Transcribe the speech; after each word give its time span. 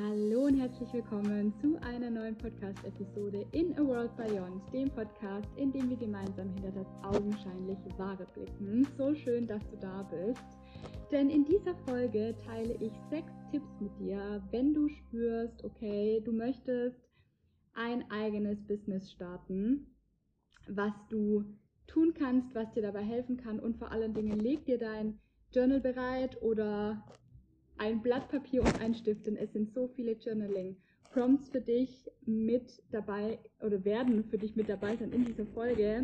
Hallo 0.00 0.44
und 0.44 0.54
herzlich 0.60 0.92
willkommen 0.92 1.52
zu 1.60 1.76
einer 1.82 2.08
neuen 2.08 2.38
Podcast-Episode 2.38 3.44
in 3.50 3.76
A 3.76 3.84
World 3.84 4.16
Beyond, 4.16 4.72
dem 4.72 4.88
Podcast, 4.90 5.48
in 5.56 5.72
dem 5.72 5.90
wir 5.90 5.96
gemeinsam 5.96 6.50
hinter 6.50 6.70
das 6.70 6.86
augenscheinlich 7.02 7.78
Wahre 7.96 8.24
blicken. 8.32 8.86
So 8.96 9.12
schön, 9.16 9.48
dass 9.48 9.60
du 9.68 9.76
da 9.76 10.04
bist. 10.04 10.40
Denn 11.10 11.30
in 11.30 11.44
dieser 11.44 11.74
Folge 11.78 12.36
teile 12.46 12.74
ich 12.74 12.92
sechs 13.10 13.32
Tipps 13.50 13.80
mit 13.80 13.90
dir, 13.98 14.40
wenn 14.52 14.72
du 14.72 14.88
spürst, 14.88 15.64
okay, 15.64 16.22
du 16.24 16.30
möchtest 16.30 17.00
ein 17.74 18.08
eigenes 18.08 18.64
Business 18.68 19.10
starten, 19.10 19.96
was 20.68 20.92
du 21.10 21.42
tun 21.88 22.14
kannst, 22.14 22.54
was 22.54 22.72
dir 22.72 22.82
dabei 22.82 23.02
helfen 23.02 23.36
kann 23.36 23.58
und 23.58 23.76
vor 23.78 23.90
allen 23.90 24.14
Dingen 24.14 24.38
leg 24.38 24.64
dir 24.64 24.78
dein 24.78 25.18
Journal 25.52 25.80
bereit 25.80 26.40
oder 26.40 27.04
ein 27.78 28.02
Blatt 28.02 28.28
Papier 28.28 28.62
und 28.62 28.80
ein 28.80 28.94
Stift, 28.94 29.26
denn 29.26 29.36
es 29.36 29.52
sind 29.52 29.72
so 29.72 29.88
viele 29.88 30.12
Journaling-Prompts 30.12 31.48
für 31.50 31.60
dich 31.60 32.10
mit 32.26 32.82
dabei 32.90 33.38
oder 33.60 33.84
werden 33.84 34.24
für 34.24 34.38
dich 34.38 34.56
mit 34.56 34.68
dabei 34.68 34.96
sein 34.96 35.12
in 35.12 35.24
dieser 35.24 35.46
Folge. 35.46 36.02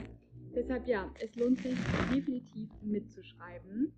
Deshalb 0.54 0.86
ja, 0.86 1.12
es 1.20 1.34
lohnt 1.36 1.58
sich 1.58 1.76
definitiv 2.14 2.70
mitzuschreiben. 2.82 3.92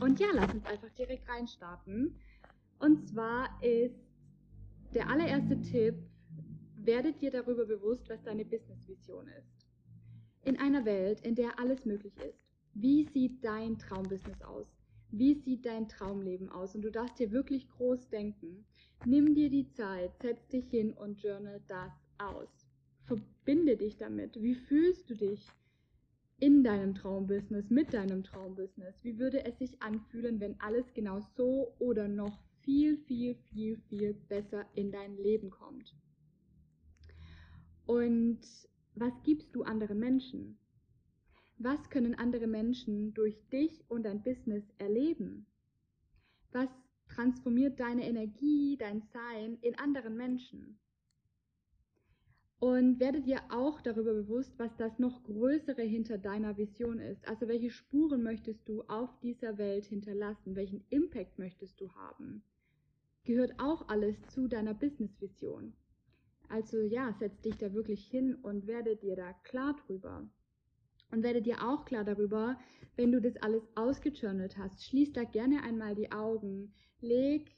Und 0.00 0.20
ja, 0.20 0.28
lass 0.32 0.52
uns 0.52 0.64
einfach 0.64 0.90
direkt 0.90 1.28
reinstarten. 1.28 2.18
Und 2.78 3.08
zwar 3.08 3.48
ist 3.62 3.94
der 4.94 5.10
allererste 5.10 5.60
Tipp, 5.60 5.94
werde 6.76 7.12
dir 7.12 7.30
darüber 7.30 7.66
bewusst, 7.66 8.08
was 8.08 8.22
deine 8.22 8.44
Business-Vision 8.44 9.28
ist. 9.28 9.66
In 10.44 10.58
einer 10.58 10.84
Welt, 10.84 11.20
in 11.22 11.34
der 11.34 11.58
alles 11.58 11.84
möglich 11.84 12.16
ist, 12.18 12.46
wie 12.74 13.04
sieht 13.04 13.44
dein 13.44 13.78
Traumbusiness 13.78 14.40
aus? 14.42 14.75
Wie 15.10 15.34
sieht 15.34 15.66
dein 15.66 15.88
Traumleben 15.88 16.48
aus? 16.50 16.74
Und 16.74 16.82
du 16.82 16.90
darfst 16.90 17.18
dir 17.18 17.30
wirklich 17.30 17.68
groß 17.70 18.08
denken. 18.08 18.66
Nimm 19.04 19.34
dir 19.34 19.50
die 19.50 19.70
Zeit, 19.72 20.12
setz 20.20 20.48
dich 20.48 20.68
hin 20.68 20.92
und 20.92 21.22
journal 21.22 21.60
das 21.68 21.92
aus. 22.18 22.48
Verbinde 23.04 23.76
dich 23.76 23.96
damit. 23.96 24.40
Wie 24.40 24.54
fühlst 24.54 25.08
du 25.08 25.14
dich 25.14 25.46
in 26.38 26.64
deinem 26.64 26.94
Traumbusiness, 26.94 27.70
mit 27.70 27.94
deinem 27.94 28.24
Traumbusiness? 28.24 28.94
Wie 29.02 29.18
würde 29.18 29.44
es 29.44 29.58
sich 29.58 29.80
anfühlen, 29.80 30.40
wenn 30.40 30.60
alles 30.60 30.92
genau 30.92 31.20
so 31.36 31.74
oder 31.78 32.08
noch 32.08 32.38
viel, 32.62 32.98
viel, 32.98 33.36
viel, 33.36 33.78
viel 33.88 34.14
besser 34.28 34.66
in 34.74 34.90
dein 34.90 35.16
Leben 35.16 35.50
kommt? 35.50 35.94
Und 37.86 38.40
was 38.96 39.12
gibst 39.22 39.54
du 39.54 39.62
anderen 39.62 40.00
Menschen? 40.00 40.58
Was 41.58 41.88
können 41.88 42.14
andere 42.14 42.46
Menschen 42.46 43.14
durch 43.14 43.48
dich 43.48 43.82
und 43.88 44.02
dein 44.02 44.22
Business 44.22 44.62
erleben? 44.76 45.46
Was 46.52 46.68
transformiert 47.08 47.80
deine 47.80 48.06
Energie, 48.06 48.76
dein 48.76 49.00
Sein 49.12 49.56
in 49.62 49.74
anderen 49.78 50.16
Menschen? 50.16 50.78
Und 52.58 53.00
werde 53.00 53.22
dir 53.22 53.40
auch 53.50 53.80
darüber 53.80 54.12
bewusst, 54.12 54.58
was 54.58 54.76
das 54.76 54.98
noch 54.98 55.22
Größere 55.24 55.82
hinter 55.82 56.18
deiner 56.18 56.58
Vision 56.58 56.98
ist. 56.98 57.26
Also 57.26 57.48
welche 57.48 57.70
Spuren 57.70 58.22
möchtest 58.22 58.68
du 58.68 58.82
auf 58.84 59.18
dieser 59.20 59.56
Welt 59.56 59.86
hinterlassen? 59.86 60.56
Welchen 60.56 60.84
Impact 60.90 61.38
möchtest 61.38 61.80
du 61.80 61.90
haben? 61.92 62.42
Gehört 63.24 63.58
auch 63.58 63.88
alles 63.88 64.16
zu 64.28 64.46
deiner 64.46 64.74
Business-Vision. 64.74 65.72
Also 66.48 66.80
ja, 66.80 67.14
setz 67.18 67.40
dich 67.40 67.56
da 67.56 67.72
wirklich 67.72 68.06
hin 68.06 68.34
und 68.36 68.66
werde 68.66 68.96
dir 68.96 69.16
da 69.16 69.32
klar 69.42 69.74
drüber. 69.86 70.28
Und 71.10 71.22
werde 71.22 71.42
dir 71.42 71.62
auch 71.62 71.84
klar 71.84 72.04
darüber, 72.04 72.58
wenn 72.96 73.12
du 73.12 73.20
das 73.20 73.36
alles 73.36 73.62
ausgejournalt 73.74 74.56
hast, 74.58 74.84
schließ 74.84 75.12
da 75.12 75.24
gerne 75.24 75.62
einmal 75.62 75.94
die 75.94 76.10
Augen, 76.12 76.72
leg 77.00 77.56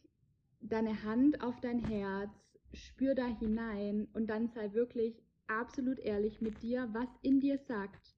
deine 0.61 1.03
Hand 1.05 1.43
auf 1.43 1.61
dein 1.61 1.79
Herz, 1.79 2.31
spür 2.73 3.15
da 3.15 3.27
hinein. 3.27 4.09
Und 4.13 4.29
dann 4.29 4.49
sei 4.49 4.73
wirklich 4.73 5.23
absolut 5.47 5.99
ehrlich 5.99 6.41
mit 6.41 6.63
dir, 6.63 6.89
was 6.93 7.09
in 7.23 7.41
dir 7.41 7.59
sagt, 7.59 8.15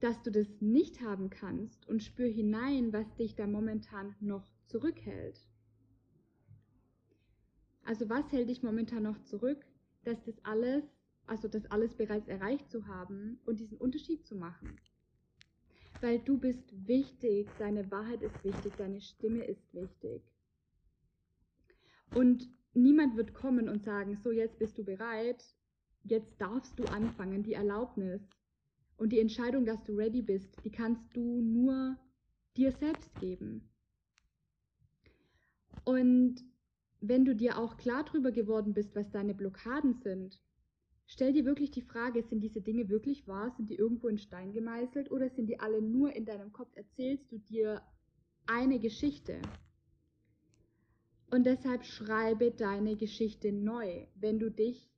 dass 0.00 0.22
du 0.22 0.30
das 0.30 0.48
nicht 0.60 1.00
haben 1.00 1.30
kannst. 1.30 1.86
Und 1.88 2.02
spür 2.02 2.28
hinein, 2.28 2.92
was 2.92 3.14
dich 3.16 3.34
da 3.34 3.46
momentan 3.46 4.14
noch 4.20 4.48
zurückhält. 4.66 5.46
Also 7.84 8.08
was 8.08 8.30
hält 8.32 8.48
dich 8.48 8.62
momentan 8.62 9.02
noch 9.02 9.20
zurück, 9.24 9.66
dass 10.04 10.22
das 10.24 10.42
alles 10.44 10.84
also 11.26 11.48
das 11.48 11.66
alles 11.66 11.94
bereits 11.94 12.28
erreicht 12.28 12.70
zu 12.70 12.86
haben 12.86 13.38
und 13.46 13.60
diesen 13.60 13.78
Unterschied 13.78 14.26
zu 14.26 14.36
machen. 14.36 14.76
Weil 16.00 16.18
du 16.18 16.38
bist 16.38 16.86
wichtig, 16.86 17.48
deine 17.58 17.90
Wahrheit 17.90 18.22
ist 18.22 18.44
wichtig, 18.44 18.74
deine 18.76 19.00
Stimme 19.00 19.44
ist 19.44 19.72
wichtig. 19.72 20.22
Und 22.14 22.48
niemand 22.74 23.16
wird 23.16 23.34
kommen 23.34 23.68
und 23.68 23.82
sagen, 23.82 24.16
so 24.16 24.30
jetzt 24.30 24.58
bist 24.58 24.76
du 24.76 24.84
bereit, 24.84 25.44
jetzt 26.02 26.40
darfst 26.40 26.78
du 26.78 26.84
anfangen, 26.84 27.42
die 27.42 27.54
Erlaubnis 27.54 28.20
und 28.96 29.12
die 29.12 29.20
Entscheidung, 29.20 29.64
dass 29.64 29.82
du 29.84 29.94
ready 29.96 30.22
bist, 30.22 30.56
die 30.64 30.70
kannst 30.70 31.16
du 31.16 31.40
nur 31.40 31.96
dir 32.56 32.72
selbst 32.72 33.14
geben. 33.20 33.70
Und 35.84 36.42
wenn 37.00 37.24
du 37.24 37.34
dir 37.34 37.58
auch 37.58 37.76
klar 37.76 38.04
darüber 38.04 38.32
geworden 38.32 38.74
bist, 38.74 38.94
was 38.94 39.10
deine 39.10 39.34
Blockaden 39.34 39.94
sind, 39.94 40.40
Stell 41.06 41.32
dir 41.32 41.44
wirklich 41.44 41.70
die 41.70 41.82
Frage, 41.82 42.22
sind 42.22 42.40
diese 42.40 42.60
Dinge 42.60 42.88
wirklich 42.88 43.28
wahr? 43.28 43.50
Sind 43.56 43.70
die 43.70 43.76
irgendwo 43.76 44.08
in 44.08 44.18
Stein 44.18 44.52
gemeißelt 44.52 45.10
oder 45.10 45.28
sind 45.28 45.46
die 45.46 45.60
alle 45.60 45.82
nur 45.82 46.12
in 46.14 46.24
deinem 46.24 46.52
Kopf? 46.52 46.74
Erzählst 46.74 47.30
du 47.30 47.38
dir 47.38 47.82
eine 48.46 48.78
Geschichte? 48.78 49.40
Und 51.30 51.44
deshalb 51.44 51.84
schreibe 51.84 52.50
deine 52.52 52.96
Geschichte 52.96 53.52
neu, 53.52 54.06
wenn 54.14 54.38
du 54.38 54.50
dich 54.50 54.90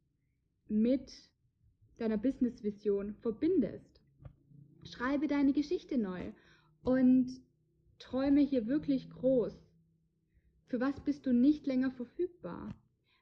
mit 0.69 1.11
deiner 1.99 2.19
Business-Vision 2.19 3.15
verbindest. 3.23 4.01
Schreibe 4.85 5.29
deine 5.29 5.53
Geschichte 5.53 5.99
neu 5.99 6.33
und 6.83 7.29
träume 7.99 8.41
hier 8.41 8.67
wirklich 8.67 9.11
groß. 9.11 9.55
Für 10.67 10.81
was 10.81 11.01
bist 11.01 11.27
du 11.27 11.33
nicht 11.33 11.67
länger 11.67 11.91
verfügbar? 11.91 12.75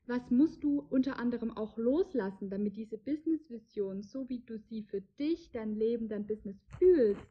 Was 0.07 0.31
musst 0.31 0.63
du 0.63 0.81
unter 0.91 1.19
anderem 1.19 1.57
auch 1.57 1.79
loslassen, 1.79 2.51
damit 2.51 2.77
diese 2.77 2.99
Business-Vision, 2.99 4.03
so 4.03 4.29
wie 4.29 4.41
du 4.41 4.59
sie 4.59 4.83
für 4.83 5.01
dich, 5.01 5.51
dein 5.51 5.75
Leben, 5.75 6.09
dein 6.09 6.27
Business 6.27 6.57
fühlst, 6.79 7.27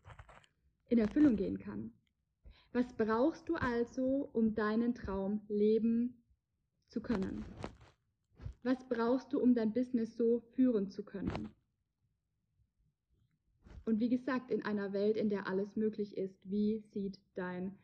in 0.89 0.97
Erfüllung 0.97 1.35
gehen 1.35 1.59
kann? 1.59 1.93
Was 2.71 2.91
brauchst 2.97 3.47
du 3.47 3.55
also, 3.55 4.27
um 4.33 4.55
deinen 4.55 4.95
Traum 4.95 5.41
leben 5.47 6.23
zu 6.87 6.99
können? 6.99 7.45
Was 8.63 8.87
brauchst 8.89 9.31
du, 9.33 9.39
um 9.39 9.53
dein 9.53 9.73
Business 9.73 10.17
so 10.17 10.39
führen 10.55 10.89
zu 10.89 11.03
können? 11.03 11.49
Und 13.85 13.99
wie 13.99 14.09
gesagt, 14.09 14.49
in 14.49 14.65
einer 14.65 14.93
Welt, 14.93 15.17
in 15.17 15.29
der 15.29 15.47
alles 15.47 15.75
möglich 15.75 16.17
ist, 16.17 16.39
wie 16.49 16.79
sieht 16.79 17.19
dein 17.35 17.77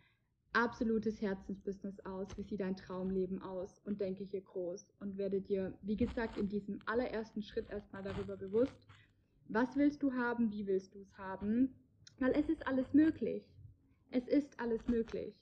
absolutes 0.54 1.22
Herzensbusiness 1.22 2.00
aus? 2.06 2.28
Wie 2.38 2.44
sieht 2.44 2.60
dein 2.60 2.76
Traumleben 2.76 3.42
aus? 3.42 3.80
Und 3.86 4.02
denke 4.02 4.24
hier 4.24 4.42
groß 4.42 4.88
und 5.00 5.18
werde 5.18 5.42
dir, 5.42 5.78
wie 5.82 5.98
gesagt, 5.98 6.38
in 6.38 6.50
diesem 6.50 6.80
allerersten 6.86 7.42
Schritt 7.42 7.70
erstmal 7.70 8.04
darüber 8.04 8.38
bewusst, 8.38 8.76
was 9.48 9.76
willst 9.76 10.04
du 10.04 10.14
haben, 10.14 10.52
wie 10.52 10.68
willst 10.68 10.96
du 10.96 11.00
es 11.00 11.18
haben, 11.18 11.76
weil 12.20 12.32
es 12.32 12.50
ist 12.50 12.68
alles 12.68 12.94
möglich. 12.94 13.44
Es 14.12 14.28
ist 14.28 14.60
alles 14.60 14.88
möglich. 14.88 15.36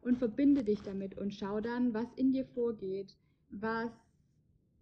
Und 0.00 0.18
verbinde 0.18 0.62
dich 0.62 0.82
damit 0.82 1.16
und 1.16 1.32
schau 1.34 1.60
dann, 1.60 1.94
was 1.94 2.12
in 2.14 2.32
dir 2.32 2.44
vorgeht, 2.44 3.16
was 3.50 3.90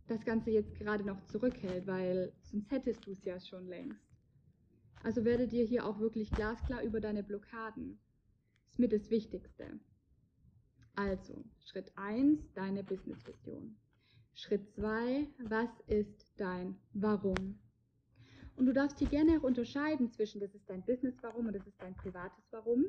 das 0.08 0.24
Ganze 0.24 0.50
jetzt 0.50 0.74
gerade 0.74 1.04
noch 1.04 1.22
zurückhält, 1.26 1.86
weil 1.86 2.32
sonst 2.42 2.70
hättest 2.70 3.06
du 3.06 3.12
es 3.12 3.24
ja 3.24 3.38
schon 3.40 3.66
längst. 3.66 4.02
Also 5.02 5.24
werde 5.24 5.48
dir 5.48 5.64
hier 5.64 5.86
auch 5.86 5.98
wirklich 6.00 6.30
glasklar 6.30 6.82
über 6.82 7.00
deine 7.00 7.22
Blockaden 7.22 7.98
ist 8.72 8.78
mir 8.78 8.88
das 8.88 9.10
Wichtigste. 9.10 9.78
Also, 10.94 11.44
Schritt 11.60 11.92
1, 11.96 12.54
deine 12.54 12.82
Business-Vision. 12.82 13.76
Schritt 14.32 14.66
2, 14.70 15.28
was 15.40 15.68
ist 15.88 16.26
dein 16.38 16.78
Warum? 16.94 17.58
Und 18.56 18.64
du 18.64 18.72
darfst 18.72 18.98
hier 18.98 19.08
gerne 19.08 19.38
auch 19.38 19.42
unterscheiden 19.42 20.10
zwischen, 20.10 20.40
das 20.40 20.54
ist 20.54 20.70
dein 20.70 20.84
Business-Warum 20.86 21.48
und 21.48 21.52
das 21.54 21.66
ist 21.66 21.80
dein 21.82 21.94
privates 21.96 22.44
Warum. 22.50 22.86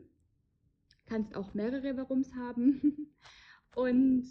Kannst 1.06 1.36
auch 1.36 1.54
mehrere 1.54 1.98
Warums 1.98 2.34
haben. 2.34 3.13
Und 3.75 4.28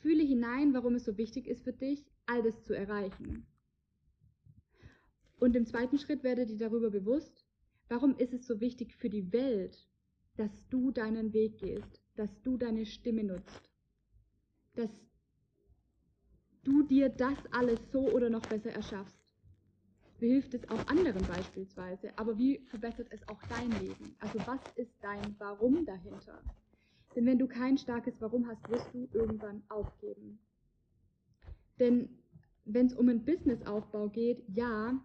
fühle 0.00 0.22
hinein, 0.22 0.74
warum 0.74 0.96
es 0.96 1.04
so 1.04 1.16
wichtig 1.16 1.46
ist 1.46 1.64
für 1.64 1.72
dich, 1.72 2.04
all 2.26 2.42
das 2.42 2.62
zu 2.62 2.74
erreichen. 2.74 3.46
Und 5.38 5.56
im 5.56 5.64
zweiten 5.64 5.98
Schritt 5.98 6.22
werde 6.22 6.44
dir 6.44 6.58
darüber 6.58 6.90
bewusst, 6.90 7.47
Warum 7.88 8.16
ist 8.16 8.34
es 8.34 8.46
so 8.46 8.60
wichtig 8.60 8.94
für 8.94 9.08
die 9.08 9.32
Welt, 9.32 9.88
dass 10.36 10.50
du 10.68 10.90
deinen 10.90 11.32
Weg 11.32 11.58
gehst, 11.58 12.02
dass 12.16 12.30
du 12.42 12.56
deine 12.56 12.84
Stimme 12.86 13.24
nutzt, 13.24 13.70
dass 14.74 14.90
du 16.64 16.82
dir 16.82 17.08
das 17.08 17.38
alles 17.50 17.80
so 17.90 18.10
oder 18.10 18.30
noch 18.30 18.42
besser 18.46 18.70
erschaffst? 18.70 19.18
Wie 20.18 20.30
hilft 20.30 20.52
es 20.54 20.68
auch 20.68 20.86
anderen 20.88 21.24
beispielsweise? 21.26 22.16
Aber 22.18 22.36
wie 22.36 22.58
verbessert 22.66 23.06
es 23.10 23.26
auch 23.28 23.40
dein 23.48 23.70
Leben? 23.80 24.16
Also 24.18 24.38
was 24.46 24.60
ist 24.74 24.92
dein 25.00 25.36
Warum 25.38 25.86
dahinter? 25.86 26.42
Denn 27.14 27.24
wenn 27.24 27.38
du 27.38 27.46
kein 27.46 27.78
starkes 27.78 28.20
Warum 28.20 28.46
hast, 28.48 28.68
wirst 28.68 28.92
du 28.92 29.08
irgendwann 29.12 29.62
aufgeben. 29.68 30.40
Denn 31.78 32.08
wenn 32.64 32.86
es 32.86 32.94
um 32.94 33.08
einen 33.08 33.24
Businessaufbau 33.24 34.08
geht, 34.08 34.44
ja, 34.48 35.00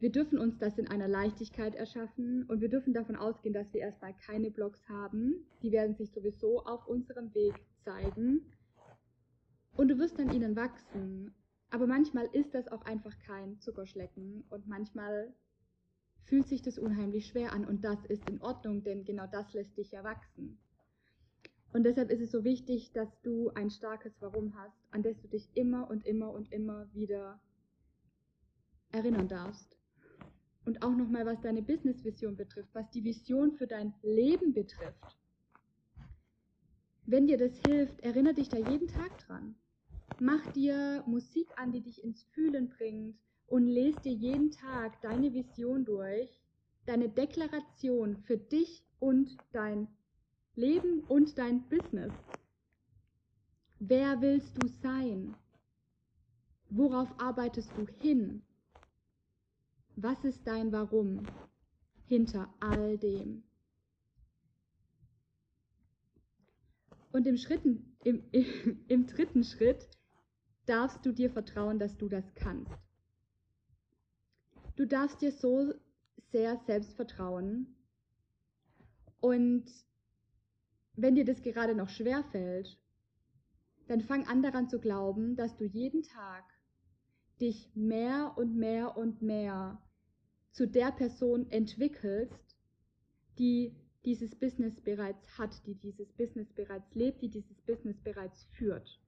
wir 0.00 0.12
dürfen 0.12 0.38
uns 0.38 0.58
das 0.58 0.78
in 0.78 0.88
einer 0.88 1.08
Leichtigkeit 1.08 1.74
erschaffen 1.74 2.44
und 2.44 2.60
wir 2.60 2.68
dürfen 2.68 2.94
davon 2.94 3.16
ausgehen, 3.16 3.52
dass 3.52 3.72
wir 3.74 3.80
erstmal 3.80 4.14
keine 4.14 4.50
Blogs 4.50 4.88
haben. 4.88 5.44
Die 5.62 5.72
werden 5.72 5.96
sich 5.96 6.12
sowieso 6.12 6.64
auf 6.64 6.86
unserem 6.86 7.34
Weg 7.34 7.54
zeigen. 7.84 8.42
Und 9.74 9.88
du 9.88 9.98
wirst 9.98 10.18
an 10.20 10.32
ihnen 10.32 10.54
wachsen. 10.54 11.34
Aber 11.70 11.86
manchmal 11.86 12.26
ist 12.32 12.54
das 12.54 12.68
auch 12.68 12.82
einfach 12.82 13.18
kein 13.26 13.58
Zuckerschlecken 13.60 14.44
und 14.48 14.68
manchmal 14.68 15.34
fühlt 16.22 16.46
sich 16.46 16.62
das 16.62 16.78
unheimlich 16.78 17.26
schwer 17.26 17.52
an 17.52 17.64
und 17.64 17.84
das 17.84 18.04
ist 18.06 18.28
in 18.28 18.40
Ordnung, 18.40 18.82
denn 18.84 19.04
genau 19.04 19.26
das 19.26 19.52
lässt 19.52 19.76
dich 19.76 19.90
ja 19.90 20.04
wachsen. 20.04 20.58
Und 21.72 21.84
deshalb 21.84 22.10
ist 22.10 22.20
es 22.20 22.30
so 22.30 22.44
wichtig, 22.44 22.92
dass 22.92 23.20
du 23.20 23.50
ein 23.50 23.70
starkes 23.70 24.14
Warum 24.20 24.54
hast, 24.54 24.78
an 24.90 25.02
das 25.02 25.20
du 25.20 25.28
dich 25.28 25.48
immer 25.54 25.90
und 25.90 26.06
immer 26.06 26.32
und 26.32 26.50
immer 26.52 26.92
wieder 26.94 27.40
erinnern 28.90 29.28
darfst. 29.28 29.77
Und 30.68 30.82
auch 30.82 30.94
nochmal, 30.94 31.24
was 31.24 31.40
deine 31.40 31.62
Business-Vision 31.62 32.36
betrifft, 32.36 32.68
was 32.74 32.90
die 32.90 33.02
Vision 33.02 33.52
für 33.52 33.66
dein 33.66 33.94
Leben 34.02 34.52
betrifft. 34.52 35.16
Wenn 37.06 37.26
dir 37.26 37.38
das 37.38 37.58
hilft, 37.66 37.98
erinnere 38.00 38.34
dich 38.34 38.50
da 38.50 38.58
jeden 38.58 38.86
Tag 38.86 39.16
dran. 39.16 39.54
Mach 40.20 40.46
dir 40.52 41.02
Musik 41.06 41.48
an, 41.56 41.72
die 41.72 41.80
dich 41.80 42.04
ins 42.04 42.22
Fühlen 42.34 42.68
bringt 42.68 43.16
und 43.46 43.66
lese 43.66 43.98
dir 44.02 44.12
jeden 44.12 44.50
Tag 44.50 45.00
deine 45.00 45.32
Vision 45.32 45.86
durch, 45.86 46.28
deine 46.84 47.08
Deklaration 47.08 48.18
für 48.18 48.36
dich 48.36 48.84
und 49.00 49.38
dein 49.52 49.88
Leben 50.54 51.00
und 51.08 51.38
dein 51.38 51.62
Business. 51.70 52.12
Wer 53.78 54.20
willst 54.20 54.62
du 54.62 54.68
sein? 54.82 55.34
Worauf 56.68 57.08
arbeitest 57.18 57.70
du 57.74 57.86
hin? 58.02 58.42
Was 60.00 60.22
ist 60.22 60.46
dein 60.46 60.70
Warum 60.70 61.26
hinter 62.06 62.54
all 62.60 62.98
dem? 62.98 63.42
Und 67.10 67.26
im, 67.26 67.36
Schritten, 67.36 67.96
im, 68.04 68.22
im, 68.30 68.84
im 68.86 69.06
dritten 69.08 69.42
Schritt 69.42 69.88
darfst 70.66 71.04
du 71.04 71.10
dir 71.10 71.30
vertrauen, 71.30 71.80
dass 71.80 71.96
du 71.96 72.08
das 72.08 72.32
kannst. 72.36 72.70
Du 74.76 74.86
darfst 74.86 75.20
dir 75.20 75.32
so 75.32 75.74
sehr 76.30 76.56
selbst 76.58 76.92
vertrauen. 76.92 77.74
Und 79.18 79.64
wenn 80.94 81.16
dir 81.16 81.24
das 81.24 81.42
gerade 81.42 81.74
noch 81.74 81.88
schwer 81.88 82.22
fällt, 82.30 82.78
dann 83.88 84.00
fang 84.00 84.28
an 84.28 84.42
daran 84.42 84.68
zu 84.68 84.78
glauben, 84.78 85.34
dass 85.34 85.56
du 85.56 85.64
jeden 85.64 86.04
Tag 86.04 86.44
dich 87.40 87.74
mehr 87.74 88.34
und 88.36 88.54
mehr 88.54 88.96
und 88.96 89.22
mehr 89.22 89.82
zu 90.58 90.66
der 90.66 90.90
Person 90.90 91.48
entwickelst, 91.52 92.56
die 93.38 93.76
dieses 94.04 94.34
Business 94.34 94.80
bereits 94.80 95.38
hat, 95.38 95.64
die 95.66 95.76
dieses 95.76 96.12
Business 96.14 96.52
bereits 96.52 96.92
lebt, 96.96 97.22
die 97.22 97.28
dieses 97.28 97.62
Business 97.62 97.96
bereits 98.00 98.42
führt. 98.50 99.00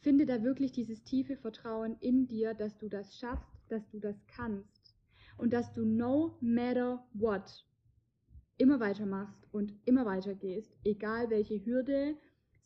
Finde 0.00 0.26
da 0.26 0.42
wirklich 0.42 0.72
dieses 0.72 1.02
tiefe 1.04 1.38
Vertrauen 1.38 1.96
in 2.00 2.26
dir, 2.26 2.52
dass 2.52 2.76
du 2.76 2.90
das 2.90 3.16
schaffst, 3.16 3.64
dass 3.70 3.88
du 3.88 3.98
das 3.98 4.26
kannst 4.26 4.94
und 5.38 5.54
dass 5.54 5.72
du 5.72 5.86
no 5.86 6.36
matter 6.42 7.02
what 7.14 7.64
immer 8.58 8.78
weitermachst 8.78 9.48
und 9.52 9.72
immer 9.86 10.04
weiter 10.04 10.34
gehst, 10.34 10.76
egal 10.84 11.30
welche 11.30 11.64
Hürde 11.64 12.14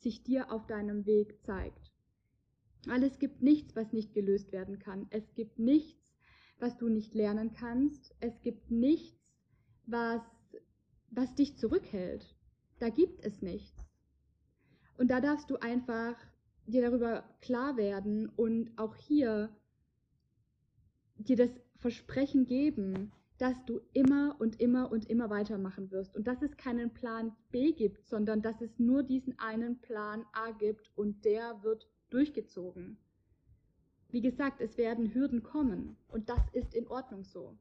sich 0.01 0.25
dir 0.25 0.51
auf 0.51 0.67
deinem 0.67 1.07
Weg 1.07 1.41
zeigt. 1.45 1.84
Weil 2.89 3.03
es 3.03 3.19
gibt 3.19 3.43
nichts, 3.43 3.75
was 3.77 3.93
nicht 3.93 4.15
gelöst 4.15 4.53
werden 4.53 4.79
kann. 4.79 5.07
Es 5.11 5.35
gibt 5.35 5.59
nichts, 5.59 6.03
was 6.59 6.77
du 6.77 6.89
nicht 6.89 7.15
lernen 7.15 7.53
kannst. 7.53 8.15
Es 8.21 8.41
gibt 8.43 8.71
nichts, 8.71 9.21
was, 9.87 10.23
was 11.11 11.35
dich 11.35 11.57
zurückhält. 11.59 12.37
Da 12.79 12.91
gibt 12.91 13.25
es 13.25 13.43
nichts. 13.43 13.85
Und 14.97 15.11
da 15.11 15.21
darfst 15.21 15.51
du 15.51 15.57
einfach 15.57 16.17
dir 16.67 16.83
darüber 16.83 17.25
klar 17.41 17.77
werden 17.77 18.29
und 18.29 18.71
auch 18.77 18.97
hier 18.97 19.55
dir 21.19 21.37
das 21.37 21.51
Versprechen 21.77 22.47
geben, 22.47 23.13
dass 23.39 23.65
du 23.67 23.81
immer 23.93 24.37
und 24.39 24.61
immer 24.61 24.91
und 24.91 25.11
immer 25.11 25.29
weitermachen 25.29 25.91
wirst 25.91 26.17
und 26.17 26.27
dass 26.27 26.41
es 26.43 26.57
keinen 26.57 26.95
Plan 26.95 27.35
B 27.51 27.73
gibt, 27.73 28.07
sondern 28.07 28.43
dass 28.43 28.61
es 28.61 28.79
nur 28.79 29.03
diesen 29.03 29.39
einen 29.39 29.81
Plan 29.81 30.25
A 30.33 30.53
gibt 30.53 30.91
und 30.97 31.25
der 31.25 31.63
wird 31.63 31.89
durchgezogen. 32.15 32.97
Wie 34.11 34.21
gesagt, 34.21 34.61
es 34.61 34.79
werden 34.79 35.13
Hürden 35.13 35.43
kommen 35.43 35.97
und 36.09 36.29
das 36.29 36.43
ist 36.53 36.73
in 36.75 36.87
Ordnung 36.87 37.25
so. 37.25 37.59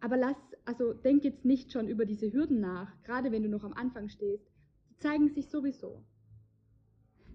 Aber 0.00 0.16
lass, 0.16 0.36
also 0.64 0.92
denk 0.92 1.24
jetzt 1.24 1.44
nicht 1.44 1.72
schon 1.72 1.88
über 1.88 2.04
diese 2.06 2.32
Hürden 2.32 2.60
nach, 2.60 3.02
gerade 3.02 3.32
wenn 3.32 3.42
du 3.42 3.48
noch 3.48 3.64
am 3.64 3.72
Anfang 3.72 4.08
stehst. 4.08 4.48
Sie 4.88 4.96
zeigen 4.98 5.28
sich 5.28 5.48
sowieso. 5.48 6.04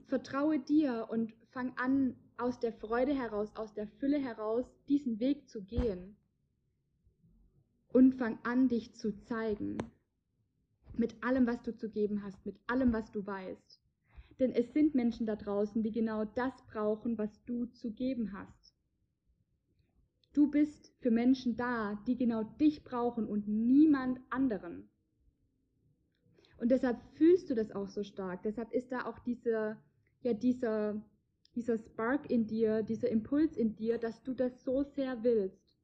Vertraue 0.05 0.59
dir 0.59 1.07
und 1.09 1.33
fang 1.49 1.73
an, 1.77 2.15
aus 2.37 2.59
der 2.59 2.71
Freude 2.71 3.13
heraus, 3.13 3.53
aus 3.55 3.73
der 3.73 3.87
Fülle 3.87 4.19
heraus, 4.19 4.65
diesen 4.87 5.19
Weg 5.19 5.49
zu 5.49 5.63
gehen. 5.63 6.15
Und 7.89 8.15
fang 8.15 8.39
an, 8.43 8.69
dich 8.69 8.95
zu 8.95 9.17
zeigen. 9.23 9.77
Mit 10.93 11.21
allem, 11.23 11.47
was 11.47 11.61
du 11.61 11.75
zu 11.75 11.89
geben 11.89 12.23
hast, 12.23 12.45
mit 12.45 12.57
allem, 12.67 12.93
was 12.93 13.11
du 13.11 13.25
weißt. 13.25 13.86
Denn 14.39 14.51
es 14.51 14.71
sind 14.73 14.93
Menschen 14.93 15.25
da 15.25 15.35
draußen, 15.35 15.81
die 15.81 15.91
genau 15.91 16.25
das 16.25 16.53
brauchen, 16.67 17.17
was 17.17 17.43
du 17.45 17.65
zu 17.65 17.91
geben 17.91 18.33
hast. 18.33 18.75
Du 20.33 20.51
bist 20.51 20.93
für 20.99 21.09
Menschen 21.09 21.55
da, 21.55 21.95
die 22.05 22.15
genau 22.15 22.43
dich 22.43 22.83
brauchen 22.83 23.25
und 23.25 23.47
niemand 23.47 24.19
anderen. 24.29 24.89
Und 26.57 26.69
deshalb 26.69 27.01
fühlst 27.15 27.49
du 27.49 27.55
das 27.55 27.71
auch 27.71 27.87
so 27.87 28.03
stark. 28.03 28.43
Deshalb 28.43 28.71
ist 28.71 28.91
da 28.91 29.05
auch 29.05 29.19
dieser, 29.19 29.81
ja 30.21 30.33
dieser, 30.33 31.01
dieser 31.55 31.77
Spark 31.79 32.29
in 32.29 32.45
dir, 32.45 32.83
dieser 32.83 33.09
Impuls 33.09 33.57
in 33.57 33.75
dir, 33.75 33.97
dass 33.97 34.21
du 34.23 34.33
das 34.33 34.63
so 34.63 34.83
sehr 34.83 35.23
willst. 35.23 35.75